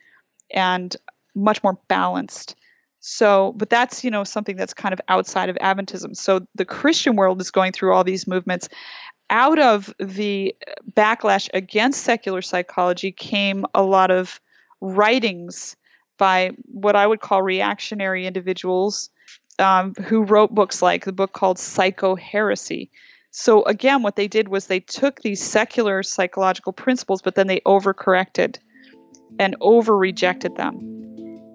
and 0.51 0.95
much 1.35 1.63
more 1.63 1.79
balanced. 1.89 2.57
So, 3.01 3.53
but 3.57 3.71
that's, 3.71 4.03
you 4.03 4.11
know, 4.11 4.25
something 4.25 4.57
that's 4.57 4.75
kind 4.75 4.93
of 4.93 5.01
outside 5.09 5.51
of 5.51 5.57
Adventism. 5.57 6.17
So 6.17 6.47
the 6.55 6.65
Christian 6.65 7.17
world 7.17 7.41
is 7.41 7.51
going 7.51 7.73
through 7.73 7.93
all 7.93 8.03
these 8.03 8.27
movements. 8.27 8.69
Out 9.35 9.59
of 9.59 9.93
the 9.99 10.55
backlash 10.93 11.51
against 11.53 12.05
secular 12.05 12.41
psychology 12.41 13.11
came 13.11 13.67
a 13.75 13.83
lot 13.83 14.13
of 14.13 14.41
writings 14.81 15.75
by 16.19 16.53
what 16.67 16.95
I 16.95 17.05
would 17.05 17.21
call 17.21 17.43
reactionary 17.43 18.29
individuals 18.29 19.11
um, 19.59 19.93
who 19.95 20.23
wrote 20.23 20.55
books 20.55 20.83
like 20.83 21.05
the 21.05 21.11
book 21.11 21.33
called 21.33 21.59
Psycho 21.59 22.15
Heresy. 22.15 22.93
So, 23.33 23.65
again, 23.65 24.03
what 24.05 24.15
they 24.15 24.29
did 24.29 24.47
was 24.47 24.69
they 24.69 24.79
took 24.79 25.23
these 25.23 25.43
secular 25.43 26.05
psychological 26.05 26.73
principles, 26.73 27.21
but 27.21 27.35
then 27.35 27.49
they 27.49 27.59
overcorrected 27.67 28.59
and 29.41 29.57
over 29.61 29.97
rejected 29.97 30.55
them. 30.55 30.94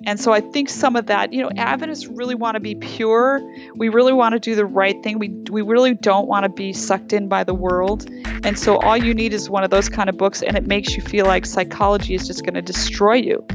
And 0.09 0.19
so 0.19 0.31
I 0.31 0.41
think 0.41 0.69
some 0.69 0.95
of 0.95 1.05
that, 1.05 1.31
you 1.33 1.43
know, 1.43 1.51
Adventists 1.55 2.07
really 2.07 2.33
want 2.33 2.55
to 2.55 2.59
be 2.59 2.73
pure. 2.73 3.39
We 3.75 3.89
really 3.89 4.11
want 4.11 4.33
to 4.33 4.39
do 4.39 4.55
the 4.55 4.65
right 4.65 4.95
thing. 5.03 5.19
We 5.19 5.29
we 5.51 5.61
really 5.61 5.93
don't 5.93 6.27
want 6.27 6.45
to 6.45 6.49
be 6.49 6.73
sucked 6.73 7.13
in 7.13 7.27
by 7.27 7.43
the 7.43 7.53
world. 7.53 8.09
And 8.43 8.57
so 8.57 8.77
all 8.77 8.97
you 8.97 9.13
need 9.13 9.35
is 9.35 9.51
one 9.51 9.63
of 9.63 9.69
those 9.69 9.87
kind 9.87 10.09
of 10.09 10.17
books 10.17 10.41
and 10.41 10.57
it 10.57 10.65
makes 10.65 10.95
you 10.95 11.03
feel 11.03 11.27
like 11.27 11.45
psychology 11.45 12.15
is 12.15 12.25
just 12.25 12.43
going 12.43 12.55
to 12.55 12.61
destroy 12.63 13.13
you. 13.13 13.45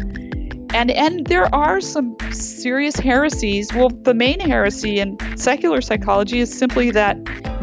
And 0.73 0.93
and 0.93 1.27
there 1.27 1.53
are 1.53 1.81
some 1.81 2.17
serious 2.31 2.95
heresies. 2.95 3.75
Well, 3.75 3.89
the 3.89 4.15
main 4.15 4.39
heresy 4.39 5.01
in 5.01 5.19
secular 5.37 5.81
psychology 5.81 6.39
is 6.39 6.57
simply 6.57 6.93
that 6.93 7.17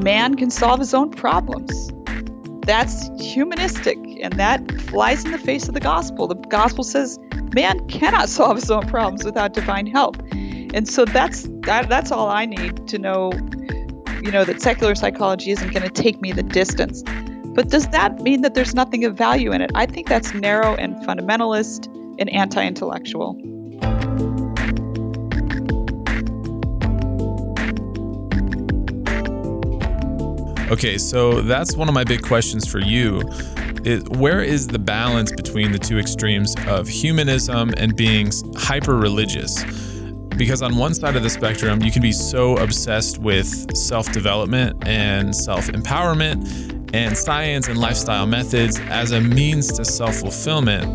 man 0.04 0.36
can 0.36 0.50
solve 0.50 0.80
his 0.80 0.94
own 0.94 1.12
problems. 1.12 1.92
That's 2.66 3.10
humanistic 3.18 3.98
and 4.22 4.34
that 4.34 4.70
flies 4.82 5.24
in 5.24 5.32
the 5.32 5.38
face 5.38 5.70
of 5.70 5.76
the 5.76 5.80
gospel. 5.80 6.28
The 6.28 6.36
gospel 6.36 6.84
says 6.84 7.18
man 7.54 7.86
cannot 7.88 8.30
solve 8.30 8.58
his 8.58 8.72
own 8.72 8.88
problems 8.88 9.24
without 9.24 9.54
divine 9.54 9.88
help. 9.88 10.18
And 10.74 10.88
so 10.88 11.06
that's 11.06 11.48
that, 11.62 11.90
that's 11.90 12.12
all 12.12 12.30
I 12.30 12.46
need 12.46 12.88
to 12.88 12.98
know, 12.98 13.32
you 14.22 14.32
know, 14.32 14.46
that 14.46 14.62
secular 14.62 14.96
psychology 14.96 15.52
isn't 15.52 15.74
going 15.74 15.84
to 15.84 15.90
take 15.90 16.22
me 16.22 16.32
the 16.32 16.44
distance. 16.44 17.04
But 17.54 17.70
does 17.70 17.90
that 17.90 18.22
mean 18.22 18.42
that 18.42 18.54
there's 18.54 18.74
nothing 18.74 19.04
of 19.04 19.18
value 19.18 19.52
in 19.52 19.62
it? 19.62 19.72
I 19.76 19.86
think 19.86 20.08
that's 20.08 20.34
narrow 20.34 20.76
and 20.76 20.96
fundamentalist 21.06 21.88
and 22.18 22.30
anti-intellectual. 22.30 23.38
Okay, 30.72 30.98
so 30.98 31.42
that's 31.42 31.76
one 31.76 31.90
of 31.90 31.94
my 31.94 32.06
big 32.06 32.22
questions 32.22 32.66
for 32.66 32.80
you 32.80 33.22
is 33.84 34.06
where 34.06 34.42
is 34.42 34.70
the 34.70 34.80
balance 34.80 35.30
between 35.30 35.74
the 35.74 35.78
two 35.78 36.00
extremes 36.00 36.56
of 36.66 36.88
humanism 36.88 37.74
and 37.76 37.94
being 37.94 38.32
hyper 38.56 38.96
religious? 38.96 39.66
Because 40.38 40.62
on 40.62 40.78
one 40.78 40.94
side 40.94 41.18
of 41.18 41.24
the 41.24 41.30
spectrum, 41.30 41.82
you 41.82 41.92
can 41.92 42.02
be 42.02 42.14
so 42.14 42.56
obsessed 42.56 43.18
with 43.18 43.76
self 43.76 44.14
development 44.14 44.88
and 44.88 45.36
self 45.36 45.68
empowerment 45.68 46.90
and 46.94 47.18
science 47.18 47.68
and 47.68 47.78
lifestyle 47.78 48.26
methods 48.26 48.80
as 48.86 49.12
a 49.12 49.20
means 49.20 49.74
to 49.74 49.84
self 49.84 50.16
fulfillment. 50.16 50.86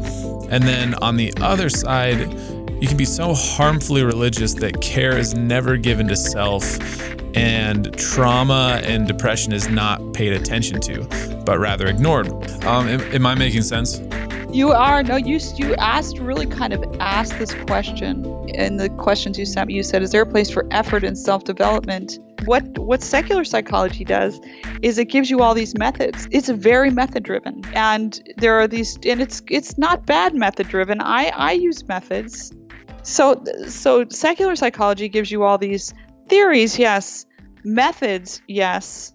And 0.50 0.64
then 0.64 0.95
on 1.02 1.16
the 1.16 1.35
other 1.42 1.68
side, 1.68 2.33
you 2.80 2.88
can 2.88 2.97
be 2.97 3.04
so 3.04 3.35
harmfully 3.35 4.04
religious 4.04 4.54
that 4.54 4.80
care 4.80 5.16
is 5.16 5.35
never 5.35 5.76
given 5.76 6.09
to 6.09 6.16
self 6.16 6.78
and 7.35 7.97
trauma 7.99 8.80
and 8.85 9.06
depression 9.06 9.52
is 9.52 9.68
not 9.68 10.14
paid 10.14 10.33
attention 10.33 10.80
to, 10.80 11.42
but 11.45 11.59
rather 11.59 11.87
ignored. 11.87 12.28
Um, 12.64 12.88
am, 12.88 13.00
am 13.00 13.26
I 13.26 13.35
making 13.35 13.62
sense? 13.62 14.00
You 14.50 14.73
are. 14.73 15.02
No, 15.02 15.16
you 15.16 15.38
you 15.56 15.75
asked 15.76 16.18
really 16.18 16.47
kind 16.47 16.73
of 16.73 16.83
asked 17.00 17.38
this 17.38 17.52
question 17.66 18.25
in 18.50 18.76
the 18.78 18.88
questions 18.90 19.38
you 19.38 19.45
sent 19.45 19.68
me. 19.68 19.75
You 19.75 19.83
said, 19.83 20.02
"Is 20.02 20.12
there 20.12 20.23
a 20.23 20.26
place 20.26 20.50
for 20.50 20.66
effort 20.71 21.04
and 21.04 21.18
self 21.18 21.45
development?" 21.45 22.18
What 22.45 22.78
what 22.78 23.02
secular 23.02 23.45
psychology 23.45 24.04
does 24.04 24.40
is 24.80 24.99
it 24.99 25.06
gives 25.06 25.30
you 25.30 25.40
all 25.40 25.52
these 25.52 25.76
methods. 25.76 26.28
It's 26.30 26.49
very 26.49 26.90
method 26.90 27.25
driven, 27.25 27.62
and 27.75 28.23
there 28.37 28.54
are 28.54 28.68
these, 28.68 28.97
and 29.04 29.21
it's 29.21 29.42
it's 29.50 29.76
not 29.76 30.06
bad 30.06 30.35
method 30.35 30.68
driven. 30.68 31.00
I 31.00 31.33
I 31.35 31.52
use 31.52 31.87
methods. 31.88 32.52
So 33.07 33.41
so 33.69 34.05
secular 34.09 34.57
psychology 34.57 35.09
gives 35.09 35.31
you 35.31 35.45
all 35.45 35.59
these 35.59 35.95
theories, 36.29 36.77
yes, 36.77 37.25
methods, 37.63 38.43
yes, 38.49 39.15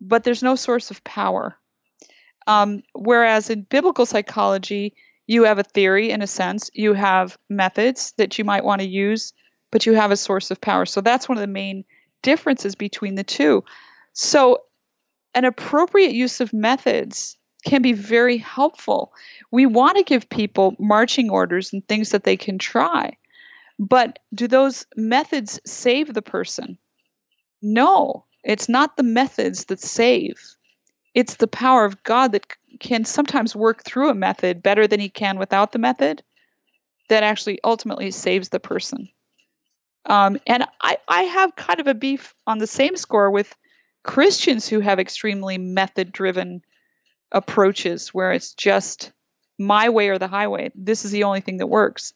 but 0.00 0.22
there's 0.22 0.42
no 0.42 0.54
source 0.54 0.92
of 0.92 1.02
power. 1.02 1.58
Um, 2.46 2.84
whereas 2.94 3.50
in 3.50 3.62
biblical 3.62 4.06
psychology, 4.06 4.94
you 5.26 5.42
have 5.44 5.58
a 5.58 5.64
theory 5.64 6.10
in 6.10 6.22
a 6.22 6.28
sense, 6.28 6.70
you 6.74 6.94
have 6.94 7.36
methods 7.50 8.14
that 8.18 8.38
you 8.38 8.44
might 8.44 8.64
want 8.64 8.80
to 8.82 8.86
use, 8.86 9.32
but 9.72 9.84
you 9.84 9.94
have 9.94 10.12
a 10.12 10.16
source 10.16 10.52
of 10.52 10.60
power. 10.60 10.86
So 10.86 11.00
that's 11.00 11.28
one 11.28 11.38
of 11.38 11.42
the 11.42 11.48
main 11.48 11.84
differences 12.22 12.76
between 12.76 13.16
the 13.16 13.24
two. 13.24 13.64
So, 14.12 14.58
an 15.34 15.44
appropriate 15.44 16.12
use 16.12 16.40
of 16.40 16.52
methods 16.52 17.36
can 17.66 17.82
be 17.82 17.92
very 17.92 18.38
helpful. 18.38 19.12
We 19.50 19.66
want 19.66 19.98
to 19.98 20.04
give 20.04 20.30
people 20.30 20.74
marching 20.78 21.28
orders 21.28 21.72
and 21.72 21.86
things 21.86 22.10
that 22.10 22.24
they 22.24 22.36
can 22.36 22.58
try. 22.58 23.16
But 23.78 24.20
do 24.32 24.48
those 24.48 24.86
methods 24.96 25.60
save 25.66 26.14
the 26.14 26.22
person? 26.22 26.78
No, 27.60 28.24
it's 28.44 28.68
not 28.68 28.96
the 28.96 29.02
methods 29.02 29.66
that 29.66 29.80
save. 29.80 30.40
It's 31.14 31.36
the 31.36 31.48
power 31.48 31.84
of 31.84 32.02
God 32.04 32.32
that 32.32 32.46
can 32.78 33.04
sometimes 33.04 33.56
work 33.56 33.82
through 33.82 34.10
a 34.10 34.14
method 34.14 34.62
better 34.62 34.86
than 34.86 35.00
he 35.00 35.08
can 35.08 35.38
without 35.38 35.72
the 35.72 35.78
method 35.78 36.22
that 37.08 37.22
actually 37.22 37.58
ultimately 37.64 38.10
saves 38.10 38.48
the 38.48 38.60
person. 38.60 39.08
Um, 40.06 40.38
and 40.46 40.64
I, 40.80 40.98
I 41.08 41.22
have 41.22 41.56
kind 41.56 41.80
of 41.80 41.88
a 41.88 41.94
beef 41.94 42.34
on 42.46 42.58
the 42.58 42.66
same 42.66 42.96
score 42.96 43.30
with 43.30 43.52
Christians 44.04 44.68
who 44.68 44.78
have 44.78 45.00
extremely 45.00 45.58
method 45.58 46.12
driven 46.12 46.62
approaches 47.32 48.08
where 48.08 48.32
it's 48.32 48.54
just 48.54 49.12
my 49.58 49.88
way 49.88 50.08
or 50.08 50.18
the 50.18 50.28
highway. 50.28 50.70
This 50.74 51.04
is 51.04 51.10
the 51.10 51.24
only 51.24 51.40
thing 51.40 51.58
that 51.58 51.66
works. 51.66 52.12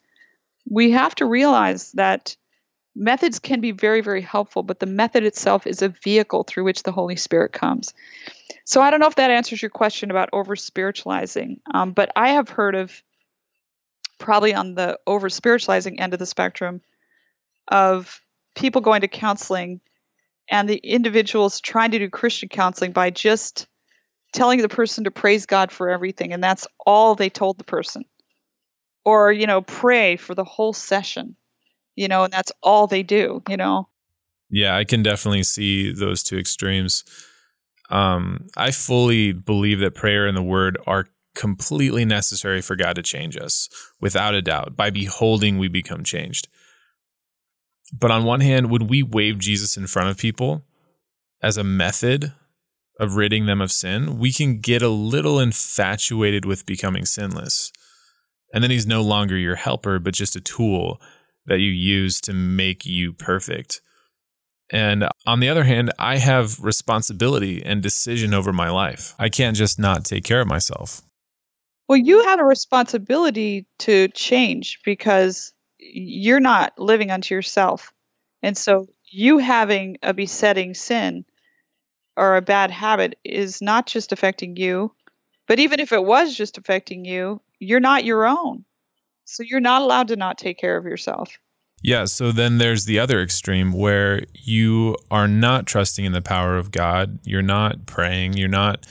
We 0.69 0.91
have 0.91 1.15
to 1.15 1.25
realize 1.25 1.91
that 1.93 2.35
methods 2.95 3.39
can 3.39 3.61
be 3.61 3.71
very, 3.71 4.01
very 4.01 4.21
helpful, 4.21 4.63
but 4.63 4.79
the 4.79 4.85
method 4.85 5.23
itself 5.23 5.65
is 5.65 5.81
a 5.81 5.89
vehicle 5.89 6.43
through 6.43 6.63
which 6.63 6.83
the 6.83 6.91
Holy 6.91 7.15
Spirit 7.15 7.53
comes. 7.53 7.93
So 8.65 8.81
I 8.81 8.91
don't 8.91 8.99
know 8.99 9.07
if 9.07 9.15
that 9.15 9.31
answers 9.31 9.61
your 9.61 9.71
question 9.71 10.11
about 10.11 10.29
over 10.33 10.55
spiritualizing, 10.55 11.61
um, 11.73 11.93
but 11.93 12.11
I 12.15 12.29
have 12.29 12.49
heard 12.49 12.75
of 12.75 13.01
probably 14.19 14.53
on 14.53 14.75
the 14.75 14.99
over 15.07 15.29
spiritualizing 15.29 15.99
end 15.99 16.13
of 16.13 16.19
the 16.19 16.25
spectrum 16.25 16.81
of 17.67 18.21
people 18.55 18.81
going 18.81 19.01
to 19.01 19.07
counseling 19.07 19.81
and 20.49 20.69
the 20.69 20.77
individuals 20.77 21.61
trying 21.61 21.91
to 21.91 21.99
do 21.99 22.09
Christian 22.09 22.49
counseling 22.49 22.91
by 22.91 23.09
just 23.09 23.67
telling 24.33 24.61
the 24.61 24.69
person 24.69 25.03
to 25.03 25.11
praise 25.11 25.45
God 25.45 25.71
for 25.71 25.89
everything, 25.89 26.33
and 26.33 26.43
that's 26.43 26.67
all 26.85 27.15
they 27.15 27.29
told 27.29 27.57
the 27.57 27.63
person. 27.63 28.05
Or, 29.03 29.31
you 29.31 29.47
know, 29.47 29.61
pray 29.61 30.15
for 30.15 30.35
the 30.35 30.43
whole 30.43 30.73
session 30.73 31.35
you 31.95 32.07
know, 32.07 32.23
and 32.23 32.33
that's 32.33 32.51
all 32.63 32.87
they 32.87 33.03
do, 33.03 33.41
you 33.49 33.57
know. 33.57 33.87
Yeah, 34.49 34.75
I 34.75 34.83
can 34.83 35.03
definitely 35.03 35.43
see 35.43 35.91
those 35.91 36.23
two 36.23 36.37
extremes. 36.37 37.03
Um, 37.89 38.47
I 38.57 38.71
fully 38.71 39.31
believe 39.31 39.79
that 39.79 39.95
prayer 39.95 40.27
and 40.27 40.35
the 40.35 40.43
word 40.43 40.77
are 40.87 41.07
completely 41.35 42.03
necessary 42.03 42.61
for 42.61 42.75
God 42.75 42.95
to 42.95 43.03
change 43.03 43.37
us, 43.37 43.69
without 43.99 44.33
a 44.33 44.41
doubt. 44.41 44.75
By 44.75 44.89
beholding, 44.89 45.57
we 45.57 45.67
become 45.67 46.03
changed. 46.03 46.47
But 47.93 48.11
on 48.11 48.23
one 48.23 48.41
hand, 48.41 48.69
would 48.69 48.89
we 48.89 49.03
wave 49.03 49.39
Jesus 49.39 49.77
in 49.77 49.87
front 49.87 50.09
of 50.09 50.17
people 50.17 50.63
as 51.41 51.57
a 51.57 51.63
method 51.63 52.33
of 53.01 53.15
ridding 53.15 53.47
them 53.47 53.59
of 53.59 53.71
sin? 53.71 54.19
We 54.19 54.31
can 54.31 54.59
get 54.59 54.81
a 54.81 54.87
little 54.87 55.39
infatuated 55.39 56.45
with 56.45 56.65
becoming 56.65 57.03
sinless. 57.05 57.73
And 58.53 58.63
then 58.63 58.71
he's 58.71 58.85
no 58.85 59.01
longer 59.01 59.35
your 59.35 59.55
helper, 59.55 59.99
but 59.99 60.13
just 60.13 60.35
a 60.35 60.41
tool 60.41 61.01
that 61.47 61.59
you 61.59 61.71
use 61.71 62.21
to 62.21 62.33
make 62.33 62.85
you 62.85 63.11
perfect. 63.11 63.81
And 64.71 65.07
on 65.25 65.39
the 65.39 65.49
other 65.49 65.63
hand, 65.63 65.91
I 65.99 66.17
have 66.17 66.59
responsibility 66.59 67.63
and 67.65 67.81
decision 67.81 68.33
over 68.33 68.53
my 68.53 68.69
life. 68.69 69.15
I 69.19 69.29
can't 69.29 69.57
just 69.57 69.79
not 69.79 70.05
take 70.05 70.23
care 70.23 70.39
of 70.39 70.47
myself. 70.47 71.01
Well, 71.89 71.97
you 71.97 72.23
have 72.23 72.39
a 72.39 72.45
responsibility 72.45 73.65
to 73.79 74.07
change 74.09 74.79
because 74.85 75.53
you're 75.77 76.39
not 76.39 76.77
living 76.77 77.11
unto 77.11 77.35
yourself. 77.35 77.91
And 78.41 78.57
so 78.57 78.87
you 79.11 79.39
having 79.39 79.97
a 80.01 80.13
besetting 80.13 80.73
sin 80.73 81.25
or 82.17 82.35
a 82.35 82.41
bad 82.41 82.71
habit 82.71 83.17
is 83.23 83.61
not 83.61 83.87
just 83.87 84.11
affecting 84.11 84.55
you, 84.55 84.93
but 85.47 85.59
even 85.59 85.79
if 85.79 85.91
it 85.91 86.03
was 86.03 86.35
just 86.35 86.57
affecting 86.57 87.05
you, 87.05 87.41
you're 87.59 87.79
not 87.79 88.05
your 88.05 88.25
own. 88.25 88.65
So 89.25 89.43
you're 89.43 89.59
not 89.59 89.81
allowed 89.81 90.09
to 90.09 90.15
not 90.15 90.37
take 90.37 90.57
care 90.57 90.77
of 90.77 90.85
yourself. 90.85 91.37
Yeah. 91.83 92.05
So 92.05 92.31
then 92.31 92.57
there's 92.57 92.85
the 92.85 92.99
other 92.99 93.21
extreme 93.21 93.73
where 93.73 94.23
you 94.33 94.95
are 95.09 95.27
not 95.27 95.65
trusting 95.65 96.05
in 96.05 96.11
the 96.11 96.21
power 96.21 96.57
of 96.57 96.71
God. 96.71 97.19
You're 97.23 97.41
not 97.41 97.85
praying. 97.85 98.33
You're 98.33 98.49
not 98.49 98.85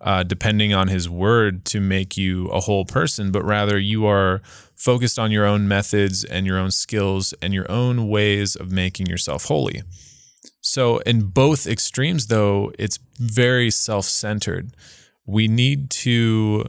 uh, 0.00 0.22
depending 0.22 0.72
on 0.72 0.88
His 0.88 1.08
word 1.08 1.64
to 1.66 1.80
make 1.80 2.16
you 2.16 2.46
a 2.48 2.60
whole 2.60 2.84
person, 2.84 3.32
but 3.32 3.44
rather 3.44 3.78
you 3.78 4.06
are 4.06 4.42
focused 4.74 5.18
on 5.18 5.32
your 5.32 5.44
own 5.44 5.66
methods 5.66 6.22
and 6.22 6.46
your 6.46 6.58
own 6.58 6.70
skills 6.70 7.34
and 7.42 7.52
your 7.52 7.70
own 7.70 8.08
ways 8.08 8.54
of 8.54 8.70
making 8.70 9.06
yourself 9.06 9.46
holy. 9.46 9.82
So, 10.66 10.98
in 10.98 11.26
both 11.26 11.68
extremes, 11.68 12.26
though, 12.26 12.72
it's 12.76 12.98
very 13.20 13.70
self 13.70 14.04
centered. 14.04 14.76
We 15.24 15.46
need 15.46 15.90
to 15.90 16.64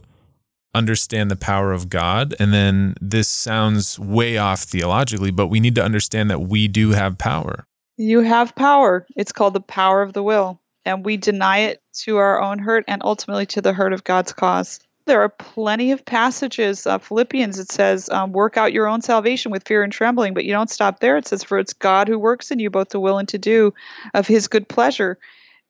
understand 0.76 1.32
the 1.32 1.36
power 1.36 1.74
of 1.74 1.90
God. 1.90 2.36
And 2.40 2.54
then 2.54 2.94
this 3.02 3.28
sounds 3.28 3.98
way 3.98 4.38
off 4.38 4.62
theologically, 4.62 5.32
but 5.32 5.48
we 5.48 5.60
need 5.60 5.74
to 5.76 5.84
understand 5.84 6.30
that 6.30 6.42
we 6.42 6.68
do 6.68 6.92
have 6.92 7.18
power. 7.18 7.66
You 7.98 8.20
have 8.20 8.54
power. 8.54 9.08
It's 9.16 9.32
called 9.32 9.56
the 9.56 9.62
power 9.62 10.04
of 10.04 10.14
the 10.14 10.22
will. 10.22 10.62
And 10.86 11.04
we 11.04 11.18
deny 11.18 11.60
it 11.62 11.82
to 12.04 12.18
our 12.18 12.40
own 12.40 12.60
hurt 12.60 12.86
and 12.88 13.02
ultimately 13.04 13.48
to 13.48 13.62
the 13.62 13.74
hurt 13.74 13.94
of 13.94 14.04
God's 14.04 14.32
cause. 14.32 14.80
There 15.08 15.22
are 15.22 15.30
plenty 15.30 15.92
of 15.92 16.06
passages. 16.06 16.86
Uh, 16.86 17.00
Philippians, 17.00 17.58
it 17.58 17.72
says, 17.72 18.10
um, 18.10 18.34
work 18.34 18.58
out 18.58 18.74
your 18.74 18.88
own 18.88 19.02
salvation 19.02 19.52
with 19.52 19.68
fear 19.68 19.82
and 19.82 19.92
trembling, 19.92 20.34
but 20.34 20.46
you 20.46 20.52
don't 20.52 20.70
stop 20.70 21.00
there. 21.00 21.18
It 21.18 21.28
says, 21.28 21.44
for 21.44 21.58
it's 21.58 21.74
God 21.74 22.08
who 22.08 22.20
works 22.20 22.52
in 22.52 22.60
you 22.60 22.70
both 22.70 22.90
to 22.90 23.00
will 23.00 23.18
and 23.18 23.28
to 23.30 23.38
do 23.38 23.74
of 24.14 24.28
his 24.28 24.48
good 24.48 24.68
pleasure. 24.68 25.18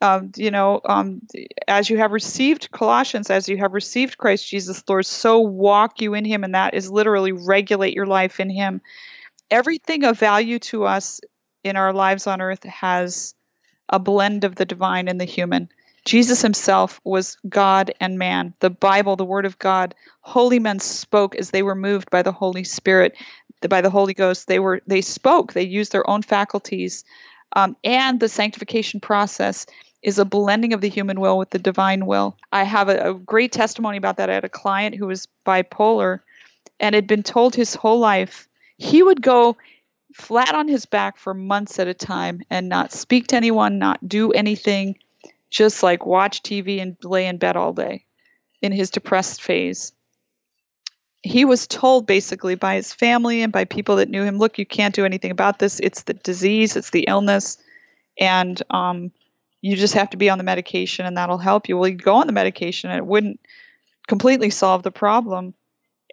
Um, 0.01 0.31
you 0.35 0.51
know, 0.51 0.81
um, 0.85 1.21
as 1.67 1.89
you 1.89 1.97
have 1.97 2.11
received 2.11 2.71
Colossians, 2.71 3.29
as 3.29 3.47
you 3.47 3.57
have 3.57 3.73
received 3.73 4.17
Christ 4.17 4.47
Jesus 4.47 4.83
Lord, 4.87 5.05
so 5.05 5.39
walk 5.39 6.01
you 6.01 6.13
in 6.13 6.25
him. 6.25 6.43
And 6.43 6.55
that 6.55 6.73
is 6.73 6.91
literally 6.91 7.31
regulate 7.31 7.93
your 7.93 8.07
life 8.07 8.39
in 8.39 8.49
him. 8.49 8.81
Everything 9.49 10.03
of 10.03 10.19
value 10.19 10.59
to 10.59 10.85
us 10.85 11.21
in 11.63 11.77
our 11.77 11.93
lives 11.93 12.27
on 12.27 12.41
earth 12.41 12.63
has 12.63 13.33
a 13.89 13.99
blend 13.99 14.43
of 14.43 14.55
the 14.55 14.65
divine 14.65 15.07
and 15.07 15.21
the 15.21 15.25
human. 15.25 15.69
Jesus 16.07 16.41
himself 16.41 17.01
was 17.03 17.35
God 17.49 17.93
and 17.99 18.17
man. 18.17 18.53
The 18.61 18.69
Bible, 18.69 19.17
the 19.17 19.25
Word 19.25 19.45
of 19.45 19.59
God, 19.59 19.93
holy 20.21 20.57
men 20.57 20.79
spoke 20.79 21.35
as 21.35 21.51
they 21.51 21.63
were 21.63 21.75
moved 21.75 22.09
by 22.09 22.21
the 22.21 22.31
Holy 22.31 22.63
Spirit, 22.63 23.17
by 23.67 23.81
the 23.81 23.89
Holy 23.89 24.13
Ghost. 24.13 24.47
They 24.47 24.59
were 24.59 24.81
they 24.87 25.01
spoke. 25.01 25.51
They 25.51 25.65
used 25.65 25.91
their 25.91 26.09
own 26.09 26.21
faculties, 26.21 27.03
um, 27.57 27.75
and 27.83 28.21
the 28.21 28.29
sanctification 28.29 29.01
process 29.01 29.65
is 30.01 30.17
a 30.17 30.23
blending 30.23 30.71
of 30.71 30.79
the 30.79 30.87
human 30.87 31.19
will 31.19 31.37
with 31.37 31.49
the 31.49 31.59
divine 31.59 32.05
will. 32.05 32.37
I 32.53 32.63
have 32.63 32.87
a, 32.87 33.09
a 33.09 33.13
great 33.13 33.51
testimony 33.51 33.97
about 33.97 34.15
that. 34.15 34.29
I 34.29 34.35
had 34.35 34.45
a 34.45 34.49
client 34.49 34.95
who 34.95 35.07
was 35.07 35.27
bipolar, 35.45 36.21
and 36.79 36.95
had 36.95 37.07
been 37.07 37.23
told 37.23 37.53
his 37.53 37.75
whole 37.75 37.99
life 37.99 38.47
he 38.77 39.03
would 39.03 39.21
go 39.21 39.57
flat 40.13 40.55
on 40.55 40.69
his 40.69 40.85
back 40.85 41.17
for 41.17 41.33
months 41.33 41.79
at 41.79 41.89
a 41.89 41.93
time 41.93 42.43
and 42.49 42.69
not 42.69 42.93
speak 42.93 43.27
to 43.27 43.35
anyone, 43.35 43.77
not 43.77 44.07
do 44.07 44.31
anything 44.31 44.95
just 45.49 45.83
like 45.83 46.05
watch 46.05 46.43
TV 46.43 46.81
and 46.81 46.97
lay 47.03 47.25
in 47.25 47.37
bed 47.37 47.55
all 47.55 47.73
day 47.73 48.05
in 48.61 48.71
his 48.71 48.89
depressed 48.89 49.41
phase. 49.41 49.93
He 51.23 51.45
was 51.45 51.67
told 51.67 52.05
basically 52.07 52.55
by 52.55 52.75
his 52.75 52.93
family 52.93 53.41
and 53.41 53.51
by 53.51 53.65
people 53.65 53.97
that 53.97 54.09
knew 54.09 54.23
him, 54.23 54.37
look, 54.37 54.57
you 54.57 54.65
can't 54.65 54.95
do 54.95 55.05
anything 55.05 55.31
about 55.31 55.59
this. 55.59 55.79
It's 55.79 56.03
the 56.03 56.13
disease, 56.13 56.75
it's 56.75 56.91
the 56.91 57.05
illness, 57.07 57.57
and 58.19 58.61
um, 58.69 59.11
you 59.61 59.75
just 59.75 59.93
have 59.95 60.09
to 60.11 60.17
be 60.17 60.29
on 60.29 60.37
the 60.37 60.43
medication 60.43 61.05
and 61.05 61.17
that'll 61.17 61.37
help 61.37 61.67
you. 61.67 61.77
Well, 61.77 61.89
he'd 61.89 62.03
go 62.03 62.15
on 62.15 62.27
the 62.27 62.33
medication 62.33 62.89
and 62.89 62.97
it 62.97 63.05
wouldn't 63.05 63.39
completely 64.07 64.49
solve 64.49 64.83
the 64.83 64.91
problem. 64.91 65.53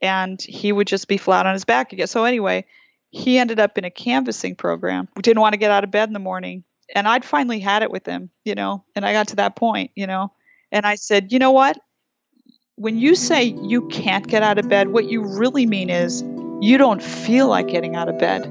And 0.03 0.41
he 0.43 0.73
would 0.73 0.87
just 0.87 1.09
be 1.09 1.17
flat 1.17 1.47
on 1.47 1.55
his 1.55 1.65
back 1.65 1.93
again. 1.93 2.09
So, 2.09 2.25
anyway, 2.25 2.67
he 3.11 3.39
ended 3.39 3.61
up 3.61 3.79
in 3.79 3.85
a 3.85 3.91
canvassing 3.91 4.57
program. 4.57 5.09
We 5.17 5.23
didn't 5.23 5.41
want 5.41 5.53
to 5.53 5.59
get 5.59 5.71
out 5.71 5.85
of 5.85 5.91
bed 5.91 6.09
in 6.09 6.13
the 6.13 6.19
morning 6.19 6.65
and 6.95 7.09
I'd 7.09 7.25
finally 7.25 7.61
had 7.61 7.83
it 7.83 7.91
with 7.91 8.07
him, 8.07 8.31
you 8.45 8.55
know, 8.55 8.85
and 8.95 9.05
I 9.05 9.13
got 9.13 9.29
to 9.29 9.37
that 9.37 9.57
point, 9.57 9.91
you 9.95 10.07
know, 10.07 10.33
and 10.73 10.87
I 10.87 10.97
said, 10.97 11.33
you 11.33 11.39
know 11.39 11.53
what? 11.53 11.79
When 12.77 12.99
you 12.99 13.15
say 13.15 13.45
you 13.45 13.87
can't 13.89 14.27
get 14.27 14.43
out 14.43 14.59
of 14.59 14.69
bed, 14.69 14.89
what 14.89 15.05
you 15.05 15.23
really 15.23 15.67
mean 15.67 15.91
is 15.91 16.23
you 16.61 16.77
don't 16.79 17.03
feel 17.03 17.49
like 17.49 17.69
getting 17.69 17.95
out 17.95 18.09
of 18.09 18.19
bed. 18.19 18.45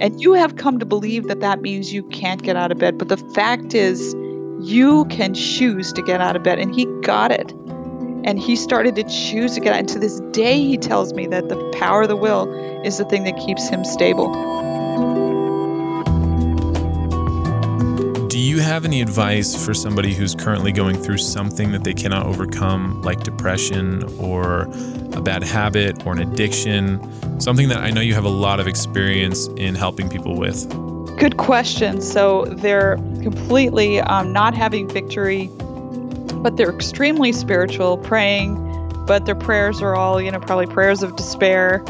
And 0.00 0.20
you 0.20 0.34
have 0.34 0.56
come 0.56 0.78
to 0.78 0.86
believe 0.86 1.26
that 1.26 1.40
that 1.40 1.60
means 1.60 1.92
you 1.92 2.04
can't 2.10 2.42
get 2.42 2.54
out 2.54 2.70
of 2.70 2.78
bed. 2.78 2.98
But 2.98 3.08
the 3.08 3.16
fact 3.34 3.74
is, 3.74 4.14
you 4.60 5.06
can 5.06 5.34
choose 5.34 5.92
to 5.92 6.02
get 6.02 6.20
out 6.20 6.36
of 6.36 6.44
bed. 6.44 6.60
And 6.60 6.72
he 6.72 6.84
got 7.02 7.32
it. 7.32 7.50
And 8.24 8.38
he 8.38 8.54
started 8.54 8.94
to 8.96 9.02
choose 9.04 9.54
to 9.54 9.60
get 9.60 9.72
out. 9.72 9.80
And 9.80 9.88
to 9.88 9.98
this 9.98 10.20
day, 10.30 10.60
he 10.60 10.76
tells 10.76 11.12
me 11.14 11.26
that 11.26 11.48
the 11.48 11.56
power 11.78 12.02
of 12.02 12.08
the 12.08 12.16
will 12.16 12.48
is 12.84 12.98
the 12.98 13.04
thing 13.06 13.24
that 13.24 13.36
keeps 13.38 13.68
him 13.68 13.84
stable. 13.84 14.32
Do 18.38 18.44
you 18.44 18.60
have 18.60 18.84
any 18.84 19.02
advice 19.02 19.66
for 19.66 19.74
somebody 19.74 20.14
who's 20.14 20.32
currently 20.32 20.70
going 20.70 20.94
through 20.94 21.18
something 21.18 21.72
that 21.72 21.82
they 21.82 21.92
cannot 21.92 22.24
overcome, 22.24 23.02
like 23.02 23.24
depression 23.24 24.04
or 24.20 24.68
a 25.12 25.20
bad 25.20 25.42
habit 25.42 26.06
or 26.06 26.12
an 26.12 26.20
addiction? 26.20 27.00
Something 27.40 27.68
that 27.70 27.78
I 27.78 27.90
know 27.90 28.00
you 28.00 28.14
have 28.14 28.24
a 28.24 28.28
lot 28.28 28.60
of 28.60 28.68
experience 28.68 29.48
in 29.56 29.74
helping 29.74 30.08
people 30.08 30.36
with. 30.36 30.68
Good 31.18 31.36
question. 31.36 32.00
So 32.00 32.44
they're 32.44 32.94
completely 33.24 33.98
um, 34.02 34.32
not 34.32 34.54
having 34.54 34.88
victory, 34.88 35.50
but 36.34 36.56
they're 36.56 36.72
extremely 36.72 37.32
spiritual, 37.32 37.98
praying, 37.98 38.54
but 39.04 39.26
their 39.26 39.34
prayers 39.34 39.82
are 39.82 39.96
all, 39.96 40.20
you 40.20 40.30
know, 40.30 40.38
probably 40.38 40.68
prayers 40.68 41.02
of 41.02 41.16
despair. 41.16 41.82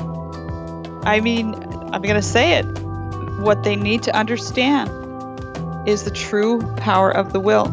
I 1.02 1.20
mean, 1.20 1.52
I'm 1.92 2.00
going 2.00 2.14
to 2.14 2.22
say 2.22 2.54
it. 2.54 2.64
What 3.40 3.64
they 3.64 3.76
need 3.76 4.02
to 4.04 4.16
understand 4.16 4.88
is 5.88 6.04
the 6.04 6.10
true 6.10 6.60
power 6.76 7.10
of 7.10 7.32
the 7.32 7.40
will. 7.40 7.66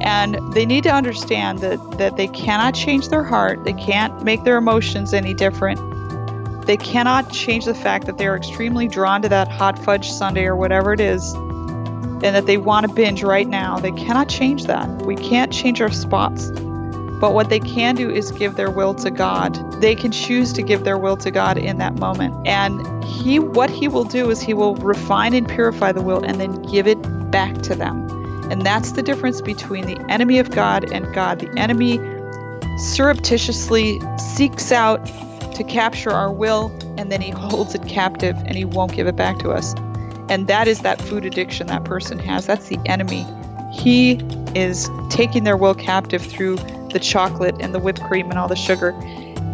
And 0.00 0.38
they 0.54 0.64
need 0.64 0.84
to 0.84 0.90
understand 0.90 1.58
that, 1.58 1.98
that 1.98 2.16
they 2.16 2.28
cannot 2.28 2.74
change 2.74 3.08
their 3.08 3.22
heart, 3.22 3.64
they 3.64 3.74
can't 3.74 4.24
make 4.24 4.42
their 4.44 4.56
emotions 4.56 5.12
any 5.12 5.34
different. 5.34 5.78
They 6.66 6.78
cannot 6.78 7.30
change 7.30 7.66
the 7.66 7.74
fact 7.74 8.06
that 8.06 8.18
they 8.18 8.26
are 8.26 8.36
extremely 8.36 8.88
drawn 8.88 9.22
to 9.22 9.28
that 9.28 9.48
hot 9.48 9.78
fudge 9.78 10.10
sundae 10.10 10.46
or 10.46 10.56
whatever 10.56 10.92
it 10.92 11.00
is, 11.00 11.34
and 11.34 12.22
that 12.22 12.46
they 12.46 12.56
want 12.56 12.88
to 12.88 12.92
binge 12.92 13.22
right 13.22 13.46
now. 13.46 13.78
They 13.78 13.92
cannot 13.92 14.28
change 14.28 14.64
that. 14.64 14.88
We 15.02 15.14
can't 15.14 15.52
change 15.52 15.80
our 15.80 15.92
spots. 15.92 16.50
But 17.20 17.32
what 17.32 17.48
they 17.48 17.60
can 17.60 17.94
do 17.94 18.10
is 18.10 18.30
give 18.32 18.56
their 18.56 18.70
will 18.70 18.94
to 18.96 19.10
God. 19.10 19.80
They 19.80 19.94
can 19.94 20.10
choose 20.10 20.52
to 20.54 20.62
give 20.62 20.84
their 20.84 20.98
will 20.98 21.16
to 21.18 21.30
God 21.30 21.56
in 21.56 21.78
that 21.78 21.94
moment. 21.98 22.34
And 22.46 23.04
he 23.04 23.38
what 23.38 23.70
he 23.70 23.88
will 23.88 24.04
do 24.04 24.30
is 24.30 24.40
he 24.40 24.54
will 24.54 24.74
refine 24.76 25.34
and 25.34 25.48
purify 25.48 25.92
the 25.92 26.02
will 26.02 26.22
and 26.24 26.40
then 26.40 26.60
give 26.62 26.86
it 26.86 26.98
back 27.30 27.62
to 27.62 27.74
them. 27.74 28.10
And 28.50 28.64
that's 28.64 28.92
the 28.92 29.02
difference 29.02 29.40
between 29.40 29.86
the 29.86 29.98
enemy 30.08 30.38
of 30.38 30.50
God 30.50 30.90
and 30.92 31.12
God. 31.14 31.40
The 31.40 31.58
enemy 31.58 31.98
surreptitiously 32.78 34.00
seeks 34.18 34.70
out 34.70 35.04
to 35.54 35.64
capture 35.64 36.10
our 36.10 36.32
will 36.32 36.70
and 36.98 37.10
then 37.10 37.20
he 37.20 37.30
holds 37.30 37.74
it 37.74 37.86
captive 37.88 38.36
and 38.46 38.56
he 38.56 38.64
won't 38.64 38.92
give 38.92 39.06
it 39.06 39.16
back 39.16 39.38
to 39.40 39.50
us. 39.50 39.74
And 40.28 40.46
that 40.48 40.68
is 40.68 40.80
that 40.80 41.00
food 41.00 41.24
addiction 41.24 41.66
that 41.68 41.84
person 41.84 42.18
has. 42.18 42.46
That's 42.46 42.68
the 42.68 42.78
enemy. 42.86 43.26
He 43.72 44.20
is 44.54 44.90
taking 45.10 45.44
their 45.44 45.56
will 45.56 45.74
captive 45.74 46.22
through 46.22 46.56
the 46.90 46.98
chocolate 47.00 47.54
and 47.60 47.74
the 47.74 47.78
whipped 47.78 48.02
cream 48.04 48.30
and 48.30 48.38
all 48.38 48.48
the 48.48 48.56
sugar. 48.56 48.92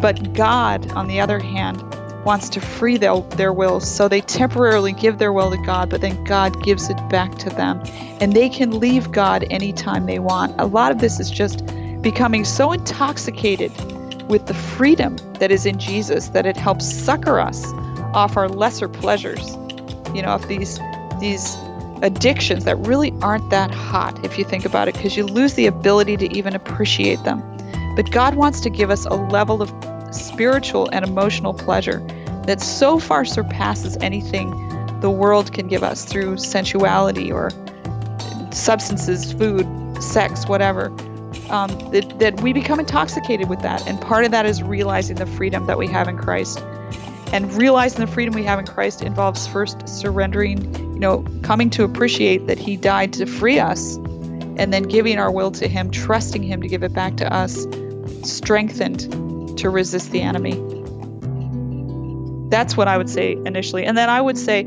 But 0.01 0.33
God, 0.33 0.91
on 0.93 1.07
the 1.07 1.19
other 1.19 1.39
hand, 1.39 1.81
wants 2.25 2.49
to 2.49 2.61
free 2.61 2.97
their, 2.97 3.19
their 3.21 3.51
will. 3.51 3.79
So 3.79 4.07
they 4.07 4.21
temporarily 4.21 4.93
give 4.93 5.17
their 5.17 5.33
will 5.33 5.51
to 5.51 5.57
God, 5.57 5.89
but 5.89 6.01
then 6.01 6.23
God 6.23 6.63
gives 6.63 6.89
it 6.89 6.97
back 7.09 7.35
to 7.39 7.49
them. 7.49 7.81
And 8.21 8.33
they 8.33 8.49
can 8.49 8.79
leave 8.79 9.11
God 9.11 9.45
anytime 9.49 10.05
they 10.05 10.19
want. 10.19 10.59
A 10.59 10.65
lot 10.65 10.91
of 10.91 10.99
this 10.99 11.19
is 11.19 11.29
just 11.29 11.65
becoming 12.01 12.45
so 12.45 12.71
intoxicated 12.71 13.71
with 14.29 14.47
the 14.47 14.53
freedom 14.53 15.17
that 15.39 15.51
is 15.51 15.65
in 15.65 15.77
Jesus 15.79 16.29
that 16.29 16.45
it 16.45 16.55
helps 16.55 16.89
succor 16.89 17.39
us 17.39 17.65
off 18.13 18.37
our 18.37 18.47
lesser 18.47 18.87
pleasures. 18.87 19.55
You 20.13 20.21
know, 20.21 20.29
of 20.29 20.47
these 20.47 20.79
these 21.19 21.55
addictions 22.01 22.65
that 22.65 22.75
really 22.85 23.13
aren't 23.21 23.49
that 23.49 23.71
hot 23.71 24.23
if 24.25 24.37
you 24.37 24.43
think 24.43 24.65
about 24.65 24.87
it, 24.87 24.93
because 24.93 25.15
you 25.15 25.25
lose 25.25 25.53
the 25.53 25.65
ability 25.65 26.17
to 26.17 26.37
even 26.37 26.55
appreciate 26.55 27.23
them. 27.23 27.41
But 27.95 28.11
God 28.11 28.35
wants 28.35 28.59
to 28.61 28.69
give 28.69 28.89
us 28.89 29.05
a 29.05 29.13
level 29.13 29.61
of 29.61 29.71
spiritual 30.13 30.89
and 30.91 31.03
emotional 31.03 31.53
pleasure 31.53 31.99
that 32.45 32.61
so 32.61 32.99
far 32.99 33.25
surpasses 33.25 33.97
anything 34.01 34.51
the 34.99 35.09
world 35.09 35.51
can 35.53 35.67
give 35.67 35.83
us 35.83 36.05
through 36.05 36.37
sensuality 36.37 37.31
or 37.31 37.49
substances, 38.51 39.33
food, 39.33 39.67
sex, 40.01 40.47
whatever. 40.47 40.87
Um, 41.49 41.69
that, 41.91 42.19
that 42.19 42.41
we 42.41 42.53
become 42.53 42.79
intoxicated 42.79 43.49
with 43.49 43.61
that. 43.61 43.85
And 43.85 43.99
part 43.99 44.23
of 44.23 44.31
that 44.31 44.45
is 44.45 44.63
realizing 44.63 45.17
the 45.17 45.25
freedom 45.25 45.67
that 45.67 45.77
we 45.77 45.87
have 45.87 46.07
in 46.07 46.17
Christ. 46.17 46.63
And 47.33 47.53
realizing 47.53 47.99
the 47.99 48.11
freedom 48.11 48.33
we 48.33 48.43
have 48.43 48.59
in 48.59 48.65
Christ 48.65 49.01
involves 49.01 49.45
first 49.47 49.87
surrendering, 49.87 50.73
you 50.93 50.99
know, 50.99 51.25
coming 51.41 51.69
to 51.71 51.83
appreciate 51.83 52.47
that 52.47 52.57
He 52.57 52.77
died 52.77 53.11
to 53.13 53.25
free 53.25 53.59
us, 53.59 53.97
and 54.57 54.71
then 54.71 54.83
giving 54.83 55.17
our 55.17 55.31
will 55.31 55.51
to 55.51 55.67
Him, 55.67 55.91
trusting 55.91 56.43
Him 56.43 56.61
to 56.61 56.67
give 56.67 56.81
it 56.81 56.93
back 56.93 57.17
to 57.17 57.33
us, 57.33 57.65
strengthened 58.23 59.01
to 59.57 59.69
resist 59.69 60.11
the 60.11 60.21
enemy. 60.21 60.53
That's 62.49 62.77
what 62.77 62.87
I 62.87 62.97
would 62.97 63.09
say 63.09 63.33
initially. 63.45 63.85
And 63.85 63.97
then 63.97 64.09
I 64.09 64.21
would 64.21 64.37
say 64.37 64.63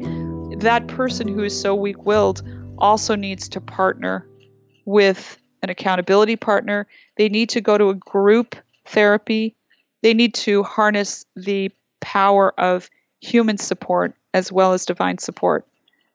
that 0.59 0.87
person 0.89 1.29
who 1.29 1.43
is 1.43 1.59
so 1.59 1.75
weak 1.75 2.05
willed 2.05 2.43
also 2.79 3.15
needs 3.15 3.49
to 3.51 3.61
partner 3.61 4.27
with 4.85 5.39
an 5.63 5.71
accountability 5.71 6.37
partner. 6.37 6.87
They 7.17 7.29
need 7.29 7.49
to 7.51 7.61
go 7.61 7.79
to 7.79 7.91
a 7.91 7.95
group 7.95 8.57
therapy. 8.87 9.55
They 10.03 10.15
need 10.15 10.35
to 10.35 10.63
harness 10.63 11.25
the 11.35 11.71
power 12.01 12.59
of 12.59 12.91
human 13.21 13.59
support 13.59 14.15
as 14.35 14.53
well 14.53 14.73
as 14.73 14.87
divine 14.87 15.19
support. 15.19 15.67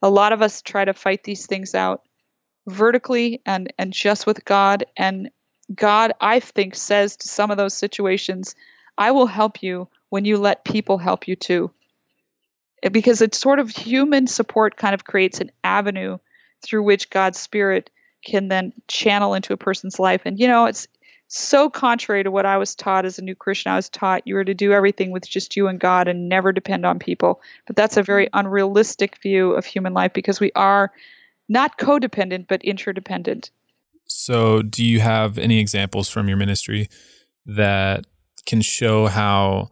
A 0.01 0.09
lot 0.09 0.33
of 0.33 0.41
us 0.41 0.61
try 0.61 0.85
to 0.85 0.93
fight 0.93 1.23
these 1.23 1.45
things 1.45 1.75
out 1.75 2.03
vertically 2.67 3.41
and, 3.45 3.73
and 3.77 3.91
just 3.91 4.25
with 4.25 4.45
God. 4.45 4.85
And 4.97 5.29
God, 5.75 6.13
I 6.21 6.39
think, 6.39 6.75
says 6.75 7.15
to 7.17 7.27
some 7.27 7.51
of 7.51 7.57
those 7.57 7.73
situations, 7.73 8.55
I 8.97 9.11
will 9.11 9.27
help 9.27 9.63
you 9.63 9.87
when 10.09 10.25
you 10.25 10.37
let 10.37 10.65
people 10.65 10.97
help 10.97 11.27
you 11.27 11.35
too. 11.35 11.71
Because 12.91 13.21
it's 13.21 13.39
sort 13.39 13.59
of 13.59 13.69
human 13.69 14.27
support 14.27 14.77
kind 14.77 14.93
of 14.93 15.05
creates 15.05 15.39
an 15.39 15.51
avenue 15.63 16.17
through 16.61 16.83
which 16.83 17.09
God's 17.09 17.39
Spirit 17.39 17.89
can 18.23 18.47
then 18.47 18.73
channel 18.87 19.33
into 19.33 19.53
a 19.53 19.57
person's 19.57 19.99
life. 19.99 20.21
And, 20.25 20.39
you 20.39 20.47
know, 20.47 20.65
it's 20.65 20.87
so 21.27 21.69
contrary 21.69 22.23
to 22.23 22.31
what 22.31 22.45
I 22.45 22.57
was 22.57 22.75
taught 22.75 23.05
as 23.05 23.17
a 23.17 23.23
new 23.23 23.35
Christian. 23.35 23.71
I 23.71 23.77
was 23.77 23.89
taught 23.89 24.27
you 24.27 24.35
were 24.35 24.43
to 24.43 24.53
do 24.53 24.73
everything 24.73 25.11
with 25.11 25.29
just 25.29 25.55
you 25.55 25.67
and 25.67 25.79
God 25.79 26.07
and 26.07 26.27
never 26.27 26.51
depend 26.51 26.85
on 26.85 26.99
people. 26.99 27.41
But 27.67 27.75
that's 27.75 27.97
a 27.97 28.03
very 28.03 28.27
unrealistic 28.33 29.17
view 29.17 29.53
of 29.53 29.65
human 29.65 29.93
life 29.93 30.11
because 30.13 30.39
we 30.39 30.51
are 30.55 30.91
not 31.47 31.77
codependent, 31.77 32.47
but 32.47 32.63
interdependent. 32.63 33.49
So, 34.13 34.61
do 34.61 34.83
you 34.83 34.99
have 34.99 35.37
any 35.37 35.59
examples 35.59 36.09
from 36.09 36.27
your 36.27 36.37
ministry 36.37 36.89
that 37.45 38.05
can 38.45 38.61
show 38.61 39.07
how 39.07 39.69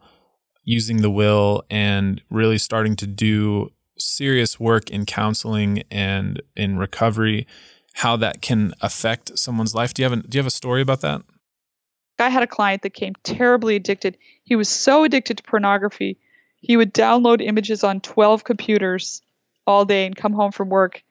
using 0.64 1.02
the 1.02 1.10
will 1.10 1.62
and 1.70 2.22
really 2.30 2.58
starting 2.58 2.96
to 2.96 3.06
do 3.06 3.70
serious 3.98 4.58
work 4.58 4.90
in 4.90 5.04
counseling 5.04 5.82
and 5.90 6.40
in 6.56 6.78
recovery, 6.78 7.46
how 7.94 8.16
that 8.16 8.40
can 8.40 8.72
affect 8.80 9.38
someone's 9.38 9.74
life? 9.74 9.92
Do 9.92 10.02
you 10.02 10.08
have 10.08 10.18
a, 10.18 10.22
do 10.22 10.36
you 10.36 10.40
have 10.40 10.46
a 10.46 10.50
story 10.50 10.80
about 10.80 11.02
that? 11.02 11.22
I 12.18 12.28
had 12.28 12.42
a 12.42 12.46
client 12.46 12.82
that 12.82 12.94
came 12.94 13.14
terribly 13.22 13.76
addicted. 13.76 14.16
He 14.44 14.56
was 14.56 14.68
so 14.68 15.04
addicted 15.04 15.36
to 15.38 15.42
pornography, 15.42 16.18
he 16.56 16.76
would 16.76 16.92
download 16.92 17.40
images 17.40 17.84
on 17.84 18.00
12 18.00 18.44
computers 18.44 19.22
all 19.66 19.84
day 19.84 20.06
and 20.06 20.16
come 20.16 20.32
home 20.32 20.52
from 20.52 20.68
work 20.68 21.02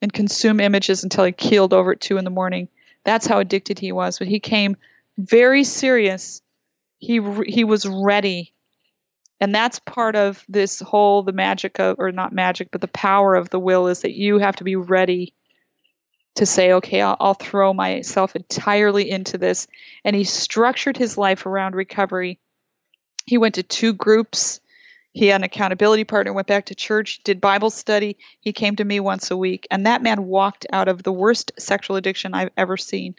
and 0.00 0.12
consume 0.12 0.60
images 0.60 1.02
until 1.02 1.24
he 1.24 1.32
keeled 1.32 1.72
over 1.72 1.92
at 1.92 2.00
2 2.00 2.18
in 2.18 2.24
the 2.24 2.30
morning. 2.30 2.68
That's 3.04 3.26
how 3.26 3.38
addicted 3.38 3.78
he 3.78 3.92
was. 3.92 4.18
But 4.18 4.28
he 4.28 4.40
came 4.40 4.76
very 5.16 5.64
serious. 5.64 6.42
He 6.98 7.20
he 7.46 7.64
was 7.64 7.86
ready. 7.86 8.52
And 9.40 9.54
that's 9.54 9.78
part 9.78 10.16
of 10.16 10.44
this 10.48 10.80
whole 10.80 11.22
the 11.22 11.32
magic 11.32 11.78
of 11.78 11.96
or 11.98 12.10
not 12.10 12.32
magic, 12.32 12.70
but 12.70 12.80
the 12.80 12.88
power 12.88 13.34
of 13.34 13.50
the 13.50 13.58
will 13.58 13.86
is 13.86 14.00
that 14.00 14.14
you 14.14 14.38
have 14.38 14.56
to 14.56 14.64
be 14.64 14.76
ready 14.76 15.32
to 16.34 16.46
say, 16.46 16.72
okay, 16.72 17.02
I'll, 17.02 17.16
I'll 17.20 17.34
throw 17.34 17.72
myself 17.72 18.34
entirely 18.36 19.10
into 19.10 19.38
this. 19.38 19.66
And 20.04 20.14
he 20.14 20.24
structured 20.24 20.96
his 20.96 21.18
life 21.18 21.46
around 21.46 21.74
recovery. 21.74 22.38
He 23.26 23.38
went 23.38 23.56
to 23.56 23.62
two 23.62 23.92
groups. 23.92 24.60
He 25.14 25.26
had 25.26 25.40
an 25.40 25.44
accountability 25.44 26.04
partner, 26.04 26.32
went 26.32 26.46
back 26.46 26.66
to 26.66 26.74
church, 26.74 27.22
did 27.24 27.40
Bible 27.40 27.70
study. 27.70 28.16
He 28.40 28.52
came 28.52 28.76
to 28.76 28.84
me 28.84 29.00
once 29.00 29.30
a 29.30 29.36
week. 29.36 29.66
And 29.70 29.86
that 29.86 30.02
man 30.02 30.26
walked 30.26 30.66
out 30.72 30.88
of 30.88 31.02
the 31.02 31.12
worst 31.12 31.50
sexual 31.58 31.96
addiction 31.96 32.34
I've 32.34 32.50
ever 32.56 32.76
seen. 32.76 33.16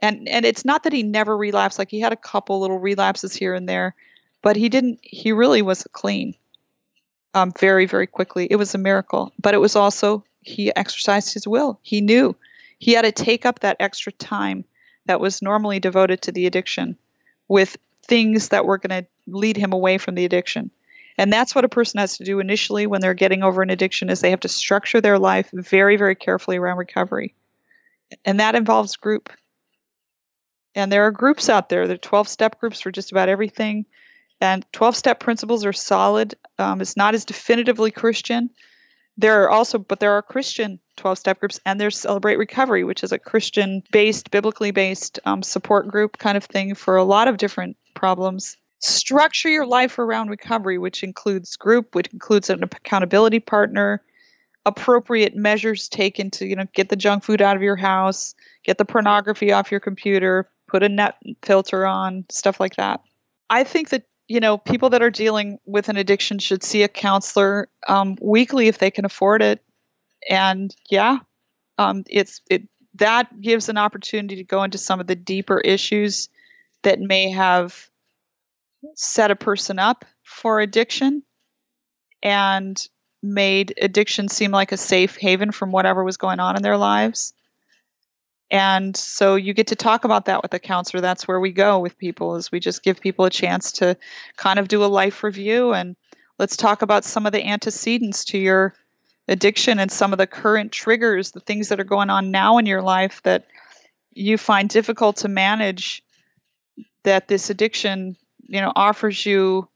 And 0.00 0.28
and 0.28 0.44
it's 0.44 0.64
not 0.64 0.82
that 0.84 0.92
he 0.92 1.02
never 1.02 1.36
relapsed, 1.36 1.78
like 1.78 1.90
he 1.90 2.00
had 2.00 2.12
a 2.12 2.16
couple 2.16 2.60
little 2.60 2.78
relapses 2.78 3.34
here 3.34 3.54
and 3.54 3.68
there, 3.68 3.94
but 4.42 4.56
he 4.56 4.68
didn't 4.68 4.98
he 5.02 5.32
really 5.32 5.62
was 5.62 5.86
clean. 5.92 6.34
Um, 7.34 7.52
very, 7.58 7.86
very 7.86 8.06
quickly. 8.06 8.46
It 8.48 8.56
was 8.56 8.74
a 8.74 8.78
miracle. 8.78 9.32
But 9.40 9.54
it 9.54 9.60
was 9.60 9.74
also 9.74 10.24
he 10.42 10.74
exercised 10.76 11.34
his 11.34 11.48
will. 11.48 11.80
He 11.82 12.00
knew 12.00 12.36
he 12.78 12.92
had 12.92 13.02
to 13.02 13.12
take 13.12 13.44
up 13.44 13.60
that 13.60 13.76
extra 13.80 14.12
time 14.12 14.64
that 15.06 15.20
was 15.20 15.42
normally 15.42 15.80
devoted 15.80 16.22
to 16.22 16.32
the 16.32 16.46
addiction 16.46 16.96
with 17.48 17.76
things 18.02 18.50
that 18.50 18.64
were 18.64 18.78
going 18.78 19.02
to 19.02 19.08
lead 19.26 19.56
him 19.56 19.72
away 19.72 19.98
from 19.98 20.14
the 20.14 20.24
addiction. 20.24 20.70
And 21.16 21.32
that's 21.32 21.54
what 21.54 21.64
a 21.64 21.68
person 21.68 22.00
has 22.00 22.16
to 22.18 22.24
do 22.24 22.40
initially 22.40 22.86
when 22.86 23.00
they're 23.00 23.14
getting 23.14 23.42
over 23.42 23.62
an 23.62 23.70
addiction 23.70 24.10
is 24.10 24.20
they 24.20 24.30
have 24.30 24.40
to 24.40 24.48
structure 24.48 25.00
their 25.00 25.18
life 25.18 25.48
very 25.52 25.96
very 25.96 26.14
carefully 26.14 26.56
around 26.56 26.78
recovery. 26.78 27.34
And 28.24 28.40
that 28.40 28.54
involves 28.54 28.96
group. 28.96 29.30
And 30.74 30.90
there 30.90 31.04
are 31.04 31.12
groups 31.12 31.48
out 31.48 31.68
there. 31.68 31.86
There 31.86 31.94
are 31.94 31.98
12 31.98 32.28
step 32.28 32.58
groups 32.58 32.80
for 32.80 32.90
just 32.90 33.12
about 33.12 33.28
everything. 33.28 33.86
And 34.40 34.66
12 34.72 34.96
step 34.96 35.20
principles 35.20 35.64
are 35.64 35.72
solid. 35.72 36.34
Um, 36.58 36.80
it's 36.80 36.96
not 36.96 37.14
as 37.14 37.24
definitively 37.24 37.90
Christian, 37.92 38.50
there 39.16 39.44
are 39.44 39.50
also, 39.50 39.78
but 39.78 40.00
there 40.00 40.12
are 40.12 40.22
Christian 40.22 40.80
12 40.96 41.18
step 41.18 41.40
groups, 41.40 41.60
and 41.64 41.80
there's 41.80 41.98
Celebrate 41.98 42.36
Recovery, 42.36 42.82
which 42.82 43.04
is 43.04 43.12
a 43.12 43.18
Christian 43.18 43.82
based, 43.92 44.30
biblically 44.30 44.72
based 44.72 45.20
um, 45.24 45.42
support 45.42 45.86
group 45.86 46.18
kind 46.18 46.36
of 46.36 46.44
thing 46.44 46.74
for 46.74 46.96
a 46.96 47.04
lot 47.04 47.28
of 47.28 47.36
different 47.36 47.76
problems. 47.94 48.56
Structure 48.84 49.48
your 49.48 49.66
life 49.66 49.98
around 49.98 50.28
recovery, 50.28 50.78
which 50.78 51.02
includes 51.02 51.56
group, 51.56 51.94
which 51.94 52.08
includes 52.12 52.50
an 52.50 52.62
accountability 52.62 53.40
partner, 53.40 54.02
appropriate 54.66 55.34
measures 55.34 55.88
taken 55.88 56.30
to 56.32 56.46
you 56.46 56.56
know 56.56 56.66
get 56.74 56.88
the 56.90 56.96
junk 56.96 57.24
food 57.24 57.40
out 57.40 57.56
of 57.56 57.62
your 57.62 57.76
house, 57.76 58.34
get 58.64 58.78
the 58.78 58.84
pornography 58.84 59.52
off 59.52 59.70
your 59.70 59.80
computer, 59.80 60.50
put 60.68 60.82
a 60.82 60.88
net 60.88 61.16
filter 61.42 61.86
on, 61.86 62.24
stuff 62.30 62.60
like 62.60 62.76
that. 62.76 63.00
I 63.50 63.64
think 63.64 63.88
that 63.90 64.04
you 64.28 64.40
know, 64.40 64.56
people 64.56 64.90
that 64.90 65.02
are 65.02 65.10
dealing 65.10 65.58
with 65.66 65.88
an 65.88 65.96
addiction 65.96 66.38
should 66.38 66.62
see 66.62 66.82
a 66.82 66.88
counselor 66.88 67.68
um, 67.88 68.16
weekly 68.20 68.68
if 68.68 68.78
they 68.78 68.90
can 68.90 69.04
afford 69.04 69.42
it. 69.42 69.62
And 70.30 70.74
yeah, 70.90 71.18
um, 71.78 72.04
it's 72.08 72.40
it 72.48 72.66
that 72.94 73.40
gives 73.40 73.68
an 73.68 73.76
opportunity 73.76 74.36
to 74.36 74.44
go 74.44 74.62
into 74.62 74.78
some 74.78 75.00
of 75.00 75.06
the 75.06 75.16
deeper 75.16 75.58
issues 75.60 76.28
that 76.82 77.00
may 77.00 77.30
have 77.30 77.90
set 78.94 79.30
a 79.30 79.36
person 79.36 79.78
up 79.78 80.04
for 80.22 80.60
addiction 80.60 81.22
and 82.22 82.88
made 83.22 83.74
addiction 83.80 84.28
seem 84.28 84.50
like 84.50 84.72
a 84.72 84.76
safe 84.76 85.16
haven 85.16 85.50
from 85.52 85.72
whatever 85.72 86.04
was 86.04 86.16
going 86.16 86.40
on 86.40 86.56
in 86.56 86.62
their 86.62 86.76
lives. 86.76 87.32
And 88.50 88.96
so 88.96 89.36
you 89.36 89.54
get 89.54 89.68
to 89.68 89.76
talk 89.76 90.04
about 90.04 90.26
that 90.26 90.42
with 90.42 90.52
a 90.54 90.58
counselor. 90.58 91.00
That's 91.00 91.26
where 91.26 91.40
we 91.40 91.50
go 91.50 91.78
with 91.78 91.98
people 91.98 92.36
is 92.36 92.52
we 92.52 92.60
just 92.60 92.82
give 92.82 93.00
people 93.00 93.24
a 93.24 93.30
chance 93.30 93.72
to 93.72 93.96
kind 94.36 94.58
of 94.58 94.68
do 94.68 94.84
a 94.84 94.86
life 94.86 95.24
review 95.24 95.72
and 95.72 95.96
let's 96.38 96.56
talk 96.56 96.82
about 96.82 97.04
some 97.04 97.26
of 97.26 97.32
the 97.32 97.44
antecedents 97.44 98.24
to 98.26 98.38
your 98.38 98.74
addiction 99.28 99.78
and 99.78 99.90
some 99.90 100.12
of 100.12 100.18
the 100.18 100.26
current 100.26 100.72
triggers, 100.72 101.30
the 101.30 101.40
things 101.40 101.68
that 101.68 101.80
are 101.80 101.84
going 101.84 102.10
on 102.10 102.30
now 102.30 102.58
in 102.58 102.66
your 102.66 102.82
life 102.82 103.22
that 103.22 103.46
you 104.12 104.36
find 104.36 104.68
difficult 104.68 105.16
to 105.16 105.28
manage 105.28 106.02
that 107.04 107.28
this 107.28 107.50
addiction, 107.50 108.16
you 108.46 108.60
know, 108.60 108.72
offers 108.74 109.24
you 109.24 109.68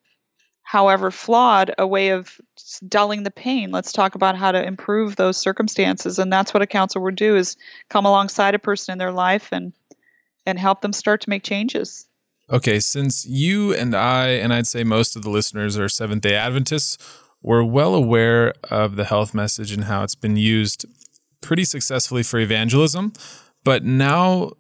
however 0.62 1.10
flawed, 1.10 1.74
a 1.78 1.86
way 1.86 2.10
of 2.10 2.38
dulling 2.86 3.22
the 3.22 3.30
pain. 3.30 3.70
Let's 3.70 3.90
talk 3.90 4.14
about 4.14 4.36
how 4.36 4.52
to 4.52 4.62
improve 4.62 5.16
those 5.16 5.38
circumstances. 5.38 6.18
And 6.18 6.30
that's 6.30 6.52
what 6.52 6.62
a 6.62 6.66
counselor 6.66 7.02
would 7.04 7.16
do 7.16 7.36
is 7.36 7.56
come 7.88 8.04
alongside 8.04 8.54
a 8.54 8.58
person 8.58 8.92
in 8.92 8.98
their 8.98 9.12
life 9.12 9.48
and 9.50 9.72
and 10.44 10.58
help 10.58 10.80
them 10.80 10.92
start 10.92 11.20
to 11.22 11.30
make 11.30 11.42
changes. 11.42 12.06
Okay, 12.50 12.80
since 12.80 13.26
you 13.26 13.74
and 13.74 13.94
I 13.94 14.28
and 14.28 14.52
I'd 14.52 14.66
say 14.66 14.84
most 14.84 15.16
of 15.16 15.22
the 15.22 15.30
listeners 15.30 15.78
are 15.78 15.88
Seventh-day 15.88 16.34
Adventists, 16.34 16.98
we're 17.42 17.64
well 17.64 17.94
aware 17.94 18.54
of 18.70 18.96
the 18.96 19.04
health 19.04 19.34
message 19.34 19.72
and 19.72 19.84
how 19.84 20.02
it's 20.02 20.14
been 20.14 20.36
used 20.36 20.86
pretty 21.40 21.64
successfully 21.64 22.22
for 22.22 22.38
evangelism. 22.40 23.12
But 23.64 23.84
now 23.84 24.52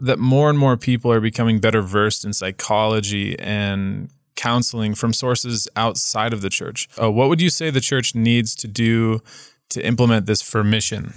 that 0.00 0.18
more 0.18 0.50
and 0.50 0.58
more 0.58 0.76
people 0.76 1.12
are 1.12 1.20
becoming 1.20 1.60
better 1.60 1.82
versed 1.82 2.24
in 2.24 2.32
psychology 2.32 3.38
and 3.38 4.10
counseling 4.36 4.94
from 4.94 5.12
sources 5.12 5.68
outside 5.76 6.32
of 6.32 6.40
the 6.40 6.50
church. 6.50 6.88
Uh, 7.00 7.10
what 7.10 7.28
would 7.28 7.40
you 7.40 7.50
say 7.50 7.70
the 7.70 7.80
church 7.80 8.14
needs 8.14 8.54
to 8.54 8.66
do 8.66 9.20
to 9.68 9.84
implement 9.84 10.26
this 10.26 10.42
for 10.42 10.64
mission? 10.64 11.12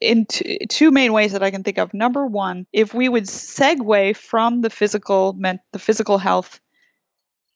in 0.00 0.26
t- 0.26 0.58
two 0.68 0.90
main 0.90 1.12
ways 1.12 1.32
that 1.32 1.42
I 1.42 1.50
can 1.50 1.62
think 1.62 1.78
of. 1.78 1.94
Number 1.94 2.26
one, 2.26 2.66
if 2.72 2.94
we 2.94 3.08
would 3.08 3.24
segue 3.24 4.16
from 4.16 4.60
the 4.60 4.70
physical 4.70 5.32
men- 5.34 5.60
the 5.72 5.78
physical 5.78 6.18
health 6.18 6.60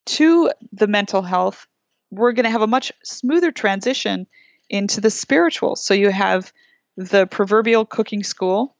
to 0.06 0.50
the 0.72 0.86
mental 0.86 1.22
health, 1.22 1.66
we're 2.10 2.32
going 2.32 2.44
to 2.44 2.50
have 2.50 2.62
a 2.62 2.66
much 2.66 2.90
smoother 3.04 3.52
transition 3.52 4.26
into 4.70 5.00
the 5.00 5.10
spiritual. 5.10 5.76
So 5.76 5.94
you 5.94 6.10
have 6.10 6.52
the 6.96 7.26
proverbial 7.26 7.84
cooking 7.84 8.22
school. 8.22 8.74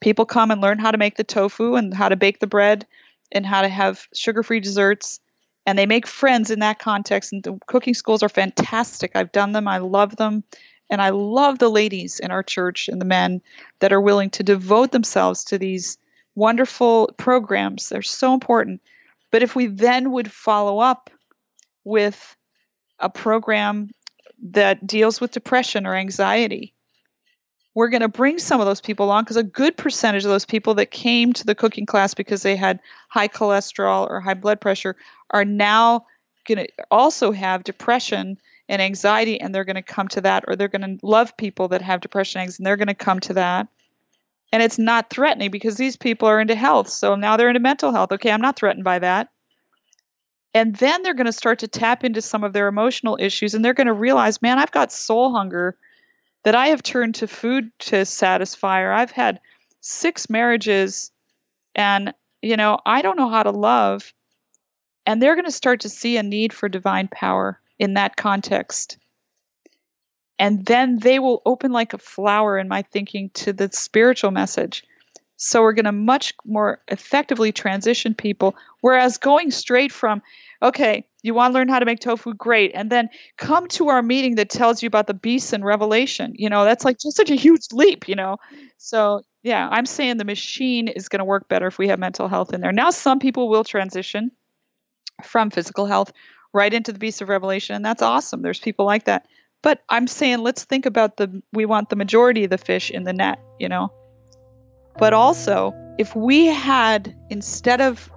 People 0.00 0.24
come 0.24 0.50
and 0.50 0.60
learn 0.60 0.78
how 0.78 0.90
to 0.90 0.98
make 0.98 1.16
the 1.16 1.24
tofu 1.24 1.74
and 1.74 1.92
how 1.94 2.08
to 2.08 2.16
bake 2.16 2.40
the 2.40 2.46
bread 2.46 2.86
and 3.32 3.46
how 3.46 3.62
to 3.62 3.68
have 3.68 4.08
sugar-free 4.14 4.60
desserts 4.60 5.20
and 5.66 5.78
they 5.78 5.86
make 5.86 6.06
friends 6.06 6.50
in 6.50 6.60
that 6.60 6.78
context. 6.78 7.32
And 7.32 7.42
the 7.42 7.58
cooking 7.66 7.94
schools 7.94 8.22
are 8.22 8.28
fantastic. 8.28 9.12
I've 9.14 9.32
done 9.32 9.52
them, 9.52 9.68
I 9.68 9.78
love 9.78 10.16
them. 10.16 10.42
And 10.88 11.00
I 11.00 11.10
love 11.10 11.58
the 11.58 11.68
ladies 11.70 12.18
in 12.18 12.32
our 12.32 12.42
church 12.42 12.88
and 12.88 13.00
the 13.00 13.04
men 13.04 13.40
that 13.78 13.92
are 13.92 14.00
willing 14.00 14.30
to 14.30 14.42
devote 14.42 14.90
themselves 14.90 15.44
to 15.44 15.58
these 15.58 15.98
wonderful 16.34 17.14
programs. 17.16 17.88
They're 17.88 18.02
so 18.02 18.34
important. 18.34 18.80
But 19.30 19.44
if 19.44 19.54
we 19.54 19.68
then 19.68 20.10
would 20.10 20.32
follow 20.32 20.80
up 20.80 21.10
with 21.84 22.36
a 22.98 23.08
program 23.08 23.90
that 24.42 24.84
deals 24.84 25.20
with 25.20 25.30
depression 25.30 25.86
or 25.86 25.94
anxiety, 25.94 26.74
we're 27.74 27.88
going 27.88 28.00
to 28.00 28.08
bring 28.08 28.38
some 28.38 28.60
of 28.60 28.66
those 28.66 28.80
people 28.80 29.06
along 29.06 29.24
because 29.24 29.36
a 29.36 29.42
good 29.42 29.76
percentage 29.76 30.24
of 30.24 30.30
those 30.30 30.44
people 30.44 30.74
that 30.74 30.90
came 30.90 31.32
to 31.32 31.46
the 31.46 31.54
cooking 31.54 31.86
class 31.86 32.14
because 32.14 32.42
they 32.42 32.56
had 32.56 32.80
high 33.08 33.28
cholesterol 33.28 34.08
or 34.08 34.20
high 34.20 34.34
blood 34.34 34.60
pressure 34.60 34.96
are 35.30 35.44
now 35.44 36.04
going 36.46 36.58
to 36.58 36.68
also 36.90 37.32
have 37.32 37.64
depression 37.64 38.38
and 38.68 38.82
anxiety 38.82 39.40
and 39.40 39.54
they're 39.54 39.64
going 39.64 39.76
to 39.76 39.82
come 39.82 40.08
to 40.08 40.20
that 40.20 40.44
or 40.48 40.56
they're 40.56 40.68
going 40.68 40.98
to 40.98 41.06
love 41.06 41.36
people 41.36 41.68
that 41.68 41.82
have 41.82 42.00
depression 42.00 42.40
and 42.40 42.46
anxiety 42.46 42.60
and 42.60 42.66
they're 42.66 42.76
going 42.76 42.88
to 42.88 42.94
come 42.94 43.20
to 43.20 43.34
that. 43.34 43.68
And 44.52 44.62
it's 44.62 44.78
not 44.78 45.10
threatening 45.10 45.52
because 45.52 45.76
these 45.76 45.96
people 45.96 46.28
are 46.28 46.40
into 46.40 46.56
health 46.56 46.88
so 46.88 47.14
now 47.14 47.36
they're 47.36 47.48
into 47.48 47.60
mental 47.60 47.92
health. 47.92 48.10
Okay 48.12 48.30
i'm 48.30 48.40
not 48.40 48.56
threatened 48.56 48.84
by 48.84 48.98
that. 48.98 49.28
And 50.52 50.74
then 50.74 51.02
they're 51.02 51.14
going 51.14 51.26
to 51.26 51.32
start 51.32 51.60
to 51.60 51.68
tap 51.68 52.02
into 52.02 52.20
some 52.20 52.42
of 52.42 52.52
their 52.52 52.66
emotional 52.66 53.16
issues 53.20 53.54
and 53.54 53.64
they're 53.64 53.74
going 53.74 53.86
to 53.86 53.92
realize 53.92 54.42
man 54.42 54.58
i've 54.58 54.72
got 54.72 54.90
soul 54.90 55.32
hunger 55.32 55.76
that 56.44 56.54
I 56.54 56.68
have 56.68 56.82
turned 56.82 57.16
to 57.16 57.26
food 57.26 57.70
to 57.80 58.04
satisfy, 58.04 58.80
or 58.80 58.92
I've 58.92 59.10
had 59.10 59.40
six 59.80 60.28
marriages 60.30 61.10
and 61.74 62.14
you 62.42 62.56
know, 62.56 62.78
I 62.86 63.02
don't 63.02 63.18
know 63.18 63.28
how 63.28 63.42
to 63.42 63.50
love. 63.50 64.12
And 65.06 65.20
they're 65.20 65.34
going 65.34 65.46
to 65.46 65.50
start 65.50 65.80
to 65.80 65.88
see 65.88 66.16
a 66.16 66.22
need 66.22 66.52
for 66.52 66.68
divine 66.68 67.08
power 67.08 67.60
in 67.78 67.94
that 67.94 68.16
context. 68.16 68.98
And 70.38 70.64
then 70.64 70.98
they 70.98 71.18
will 71.18 71.42
open 71.44 71.72
like 71.72 71.92
a 71.92 71.98
flower 71.98 72.58
in 72.58 72.68
my 72.68 72.82
thinking 72.82 73.30
to 73.34 73.52
the 73.52 73.70
spiritual 73.72 74.30
message. 74.30 74.84
So 75.36 75.62
we're 75.62 75.72
going 75.72 75.86
to 75.86 75.92
much 75.92 76.34
more 76.44 76.82
effectively 76.88 77.52
transition 77.52 78.14
people. 78.14 78.54
Whereas 78.80 79.18
going 79.18 79.50
straight 79.50 79.92
from, 79.92 80.22
okay, 80.62 81.06
you 81.22 81.34
want 81.34 81.52
to 81.52 81.58
learn 81.58 81.68
how 81.68 81.78
to 81.78 81.86
make 81.86 82.00
tofu? 82.00 82.34
Great. 82.34 82.72
And 82.74 82.90
then 82.90 83.08
come 83.36 83.66
to 83.68 83.88
our 83.88 84.02
meeting 84.02 84.36
that 84.36 84.50
tells 84.50 84.82
you 84.82 84.86
about 84.86 85.06
the 85.06 85.14
beasts 85.14 85.52
in 85.52 85.64
Revelation. 85.64 86.32
You 86.36 86.48
know, 86.48 86.64
that's 86.64 86.84
like 86.84 86.98
just 86.98 87.16
such 87.16 87.30
a 87.30 87.34
huge 87.34 87.66
leap, 87.72 88.08
you 88.08 88.14
know? 88.14 88.36
So, 88.78 89.22
yeah, 89.42 89.68
I'm 89.70 89.86
saying 89.86 90.16
the 90.16 90.24
machine 90.24 90.88
is 90.88 91.08
going 91.08 91.20
to 91.20 91.24
work 91.24 91.48
better 91.48 91.66
if 91.66 91.78
we 91.78 91.88
have 91.88 91.98
mental 91.98 92.28
health 92.28 92.52
in 92.52 92.60
there. 92.60 92.72
Now, 92.72 92.90
some 92.90 93.18
people 93.18 93.48
will 93.48 93.64
transition 93.64 94.30
from 95.24 95.50
physical 95.50 95.86
health 95.86 96.12
right 96.52 96.72
into 96.72 96.92
the 96.92 96.98
beasts 96.98 97.20
of 97.20 97.28
Revelation, 97.28 97.76
and 97.76 97.84
that's 97.84 98.02
awesome. 98.02 98.42
There's 98.42 98.58
people 98.58 98.86
like 98.86 99.04
that. 99.04 99.26
But 99.62 99.82
I'm 99.88 100.06
saying 100.06 100.38
let's 100.38 100.64
think 100.64 100.86
about 100.86 101.16
the, 101.16 101.42
we 101.52 101.66
want 101.66 101.90
the 101.90 101.96
majority 101.96 102.44
of 102.44 102.50
the 102.50 102.58
fish 102.58 102.90
in 102.90 103.04
the 103.04 103.12
net, 103.12 103.38
you 103.58 103.68
know? 103.68 103.92
But 104.98 105.12
also, 105.12 105.72
if 105.98 106.16
we 106.16 106.46
had, 106.46 107.14
instead 107.30 107.80
of 107.80 108.10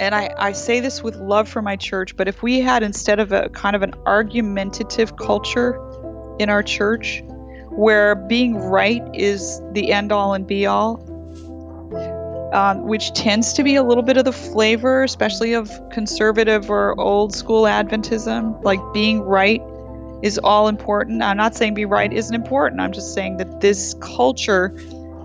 and 0.00 0.14
I, 0.14 0.34
I 0.38 0.52
say 0.52 0.80
this 0.80 1.02
with 1.02 1.16
love 1.16 1.48
for 1.48 1.62
my 1.62 1.76
church, 1.76 2.16
but 2.16 2.26
if 2.26 2.42
we 2.42 2.60
had 2.60 2.82
instead 2.82 3.20
of 3.20 3.32
a 3.32 3.48
kind 3.50 3.76
of 3.76 3.82
an 3.82 3.94
argumentative 4.06 5.16
culture 5.16 5.80
in 6.38 6.50
our 6.50 6.62
church 6.62 7.22
where 7.70 8.14
being 8.14 8.56
right 8.56 9.02
is 9.14 9.60
the 9.72 9.92
end 9.92 10.12
all 10.12 10.34
and 10.34 10.46
be 10.46 10.66
all, 10.66 11.00
um, 12.52 12.84
which 12.84 13.12
tends 13.12 13.52
to 13.52 13.62
be 13.62 13.76
a 13.76 13.82
little 13.82 14.02
bit 14.02 14.16
of 14.16 14.24
the 14.24 14.32
flavor, 14.32 15.02
especially 15.02 15.54
of 15.54 15.70
conservative 15.90 16.70
or 16.70 16.98
old 17.00 17.34
school 17.34 17.64
Adventism, 17.64 18.62
like 18.64 18.80
being 18.92 19.20
right 19.20 19.60
is 20.22 20.38
all 20.38 20.68
important. 20.68 21.22
I'm 21.22 21.36
not 21.36 21.54
saying 21.54 21.74
be 21.74 21.84
right 21.84 22.12
isn't 22.12 22.34
important. 22.34 22.80
I'm 22.80 22.92
just 22.92 23.14
saying 23.14 23.36
that 23.36 23.60
this 23.60 23.94
culture 24.00 24.68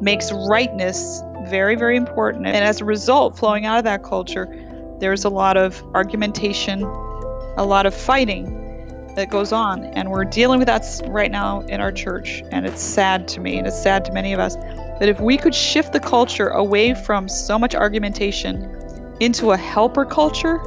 makes 0.01 0.31
rightness 0.31 1.21
very, 1.49 1.75
very 1.75 1.97
important. 1.97 2.45
And 2.45 2.57
as 2.57 2.81
a 2.81 2.85
result, 2.85 3.37
flowing 3.37 3.65
out 3.65 3.77
of 3.77 3.83
that 3.85 4.03
culture, 4.03 4.47
there's 4.99 5.25
a 5.25 5.29
lot 5.29 5.57
of 5.57 5.81
argumentation, 5.93 6.83
a 6.83 7.63
lot 7.63 7.85
of 7.85 7.93
fighting 7.93 8.55
that 9.15 9.29
goes 9.29 9.51
on. 9.51 9.83
And 9.83 10.11
we're 10.11 10.25
dealing 10.25 10.59
with 10.59 10.67
that 10.67 10.85
right 11.07 11.31
now 11.31 11.61
in 11.61 11.81
our 11.81 11.91
church. 11.91 12.43
And 12.51 12.65
it's 12.65 12.81
sad 12.81 13.27
to 13.29 13.39
me, 13.39 13.57
and 13.57 13.67
it's 13.67 13.81
sad 13.81 14.05
to 14.05 14.11
many 14.11 14.33
of 14.33 14.39
us, 14.39 14.55
that 14.55 15.09
if 15.09 15.19
we 15.19 15.37
could 15.37 15.55
shift 15.55 15.93
the 15.93 15.99
culture 15.99 16.49
away 16.49 16.93
from 16.93 17.27
so 17.27 17.57
much 17.57 17.75
argumentation 17.75 18.75
into 19.19 19.51
a 19.51 19.57
helper 19.57 20.05
culture 20.05 20.57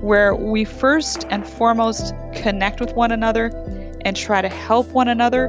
where 0.00 0.34
we 0.34 0.64
first 0.64 1.26
and 1.30 1.46
foremost 1.46 2.14
connect 2.34 2.80
with 2.80 2.94
one 2.94 3.12
another 3.12 3.46
and 4.04 4.16
try 4.16 4.40
to 4.40 4.48
help 4.48 4.86
one 4.88 5.08
another 5.08 5.48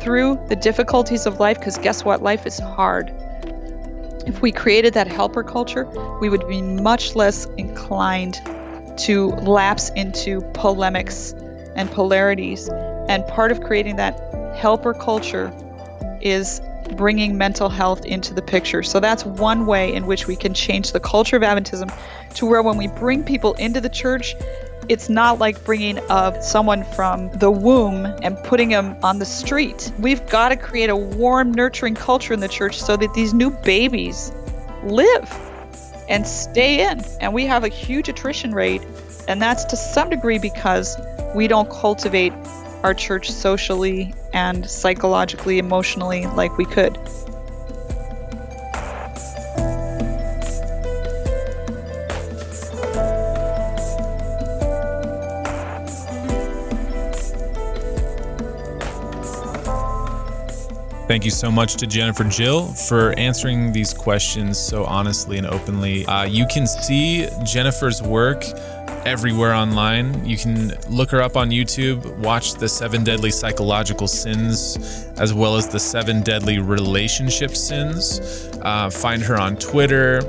through 0.00 0.38
the 0.48 0.56
difficulties 0.56 1.26
of 1.26 1.40
life, 1.40 1.58
because 1.58 1.78
guess 1.78 2.04
what? 2.04 2.22
Life 2.22 2.46
is 2.46 2.58
hard. 2.58 3.10
If 4.28 4.42
we 4.42 4.52
created 4.52 4.92
that 4.92 5.08
helper 5.08 5.42
culture, 5.42 5.86
we 6.20 6.28
would 6.28 6.46
be 6.46 6.60
much 6.60 7.16
less 7.16 7.46
inclined 7.56 8.34
to 8.98 9.28
lapse 9.28 9.88
into 9.96 10.42
polemics 10.52 11.32
and 11.74 11.90
polarities. 11.90 12.68
And 13.08 13.26
part 13.26 13.52
of 13.52 13.62
creating 13.62 13.96
that 13.96 14.12
helper 14.54 14.92
culture 14.92 15.50
is 16.20 16.60
bringing 16.96 17.38
mental 17.38 17.70
health 17.70 18.04
into 18.04 18.34
the 18.34 18.42
picture. 18.42 18.82
So 18.82 19.00
that's 19.00 19.24
one 19.24 19.64
way 19.64 19.94
in 19.94 20.04
which 20.06 20.26
we 20.26 20.36
can 20.36 20.52
change 20.52 20.92
the 20.92 21.00
culture 21.00 21.36
of 21.36 21.42
Adventism 21.42 21.90
to 22.34 22.44
where 22.44 22.62
when 22.62 22.76
we 22.76 22.88
bring 22.88 23.24
people 23.24 23.54
into 23.54 23.80
the 23.80 23.88
church, 23.88 24.34
it's 24.88 25.08
not 25.08 25.38
like 25.38 25.62
bringing 25.64 25.98
up 26.08 26.42
someone 26.42 26.82
from 26.94 27.30
the 27.38 27.50
womb 27.50 28.06
and 28.22 28.36
putting 28.44 28.70
them 28.70 28.96
on 29.02 29.18
the 29.18 29.24
street. 29.24 29.92
We've 29.98 30.26
got 30.28 30.48
to 30.48 30.56
create 30.56 30.88
a 30.88 30.96
warm, 30.96 31.52
nurturing 31.52 31.94
culture 31.94 32.32
in 32.32 32.40
the 32.40 32.48
church 32.48 32.80
so 32.80 32.96
that 32.96 33.12
these 33.12 33.34
new 33.34 33.50
babies 33.50 34.32
live 34.84 35.30
and 36.08 36.26
stay 36.26 36.88
in. 36.88 37.04
And 37.20 37.34
we 37.34 37.44
have 37.46 37.64
a 37.64 37.68
huge 37.68 38.08
attrition 38.08 38.54
rate. 38.54 38.82
And 39.28 39.42
that's 39.42 39.64
to 39.66 39.76
some 39.76 40.08
degree 40.08 40.38
because 40.38 40.96
we 41.34 41.48
don't 41.48 41.68
cultivate 41.70 42.32
our 42.82 42.94
church 42.94 43.30
socially 43.30 44.14
and 44.32 44.68
psychologically, 44.68 45.58
emotionally 45.58 46.26
like 46.28 46.56
we 46.56 46.64
could. 46.64 46.98
Thank 61.08 61.24
you 61.24 61.30
so 61.30 61.50
much 61.50 61.76
to 61.76 61.86
Jennifer 61.86 62.24
Jill 62.24 62.66
for 62.66 63.18
answering 63.18 63.72
these 63.72 63.94
questions 63.94 64.58
so 64.58 64.84
honestly 64.84 65.38
and 65.38 65.46
openly. 65.46 66.04
Uh, 66.04 66.24
you 66.24 66.46
can 66.46 66.66
see 66.66 67.26
Jennifer's 67.44 68.02
work 68.02 68.44
everywhere 69.06 69.54
online. 69.54 70.22
You 70.26 70.36
can 70.36 70.74
look 70.90 71.10
her 71.12 71.22
up 71.22 71.34
on 71.34 71.48
YouTube, 71.48 72.04
watch 72.18 72.56
the 72.56 72.68
seven 72.68 73.04
deadly 73.04 73.30
psychological 73.30 74.06
sins, 74.06 75.06
as 75.18 75.32
well 75.32 75.56
as 75.56 75.66
the 75.66 75.80
seven 75.80 76.20
deadly 76.20 76.58
relationship 76.58 77.56
sins. 77.56 78.50
Uh, 78.60 78.90
find 78.90 79.22
her 79.22 79.38
on 79.38 79.56
Twitter. 79.56 80.20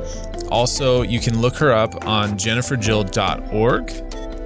Also, 0.50 1.02
you 1.02 1.20
can 1.20 1.42
look 1.42 1.58
her 1.58 1.74
up 1.74 2.08
on 2.08 2.38
jenniferjill.org. 2.38 3.92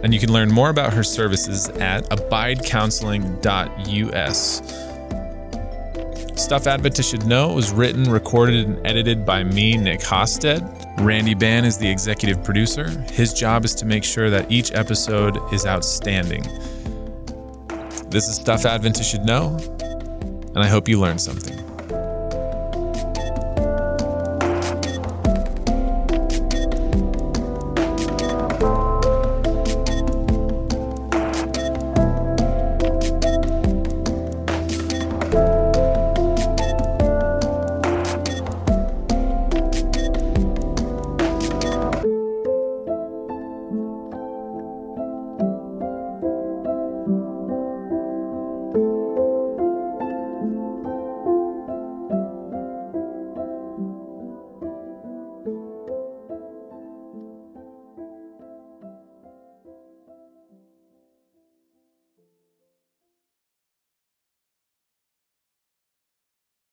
And 0.04 0.12
you 0.14 0.20
can 0.20 0.34
learn 0.34 0.52
more 0.52 0.70
about 0.70 0.94
her 0.94 1.04
services 1.04 1.70
at 1.70 2.04
abidecounseling.us. 2.10 4.93
Stuff 6.36 6.66
Adventists 6.66 7.10
Should 7.10 7.26
Know 7.26 7.54
was 7.54 7.72
written, 7.72 8.06
recorded, 8.06 8.68
and 8.68 8.86
edited 8.88 9.26
by 9.26 9.44
me, 9.44 9.78
Nick 9.78 10.00
Hosted. 10.00 10.62
Randy 11.00 11.36
Ban 11.36 11.64
is 11.64 11.78
the 11.78 11.90
executive 11.90 12.44
producer. 12.44 12.90
His 13.12 13.34
job 13.34 13.64
is 13.66 13.76
to 13.76 13.86
make 13.86 14.04
sure 14.04 14.30
that 14.32 14.52
each 14.52 14.72
episode 14.74 15.38
is 15.54 15.66
outstanding. 15.66 16.44
This 18.10 18.28
is 18.28 18.36
Stuff 18.36 18.66
Adventists 18.66 19.10
Should 19.10 19.26
Know, 19.26 19.58
and 20.56 20.60
I 20.60 20.68
hope 20.68 20.90
you 20.90 21.00
learned 21.00 21.22
something. 21.22 21.63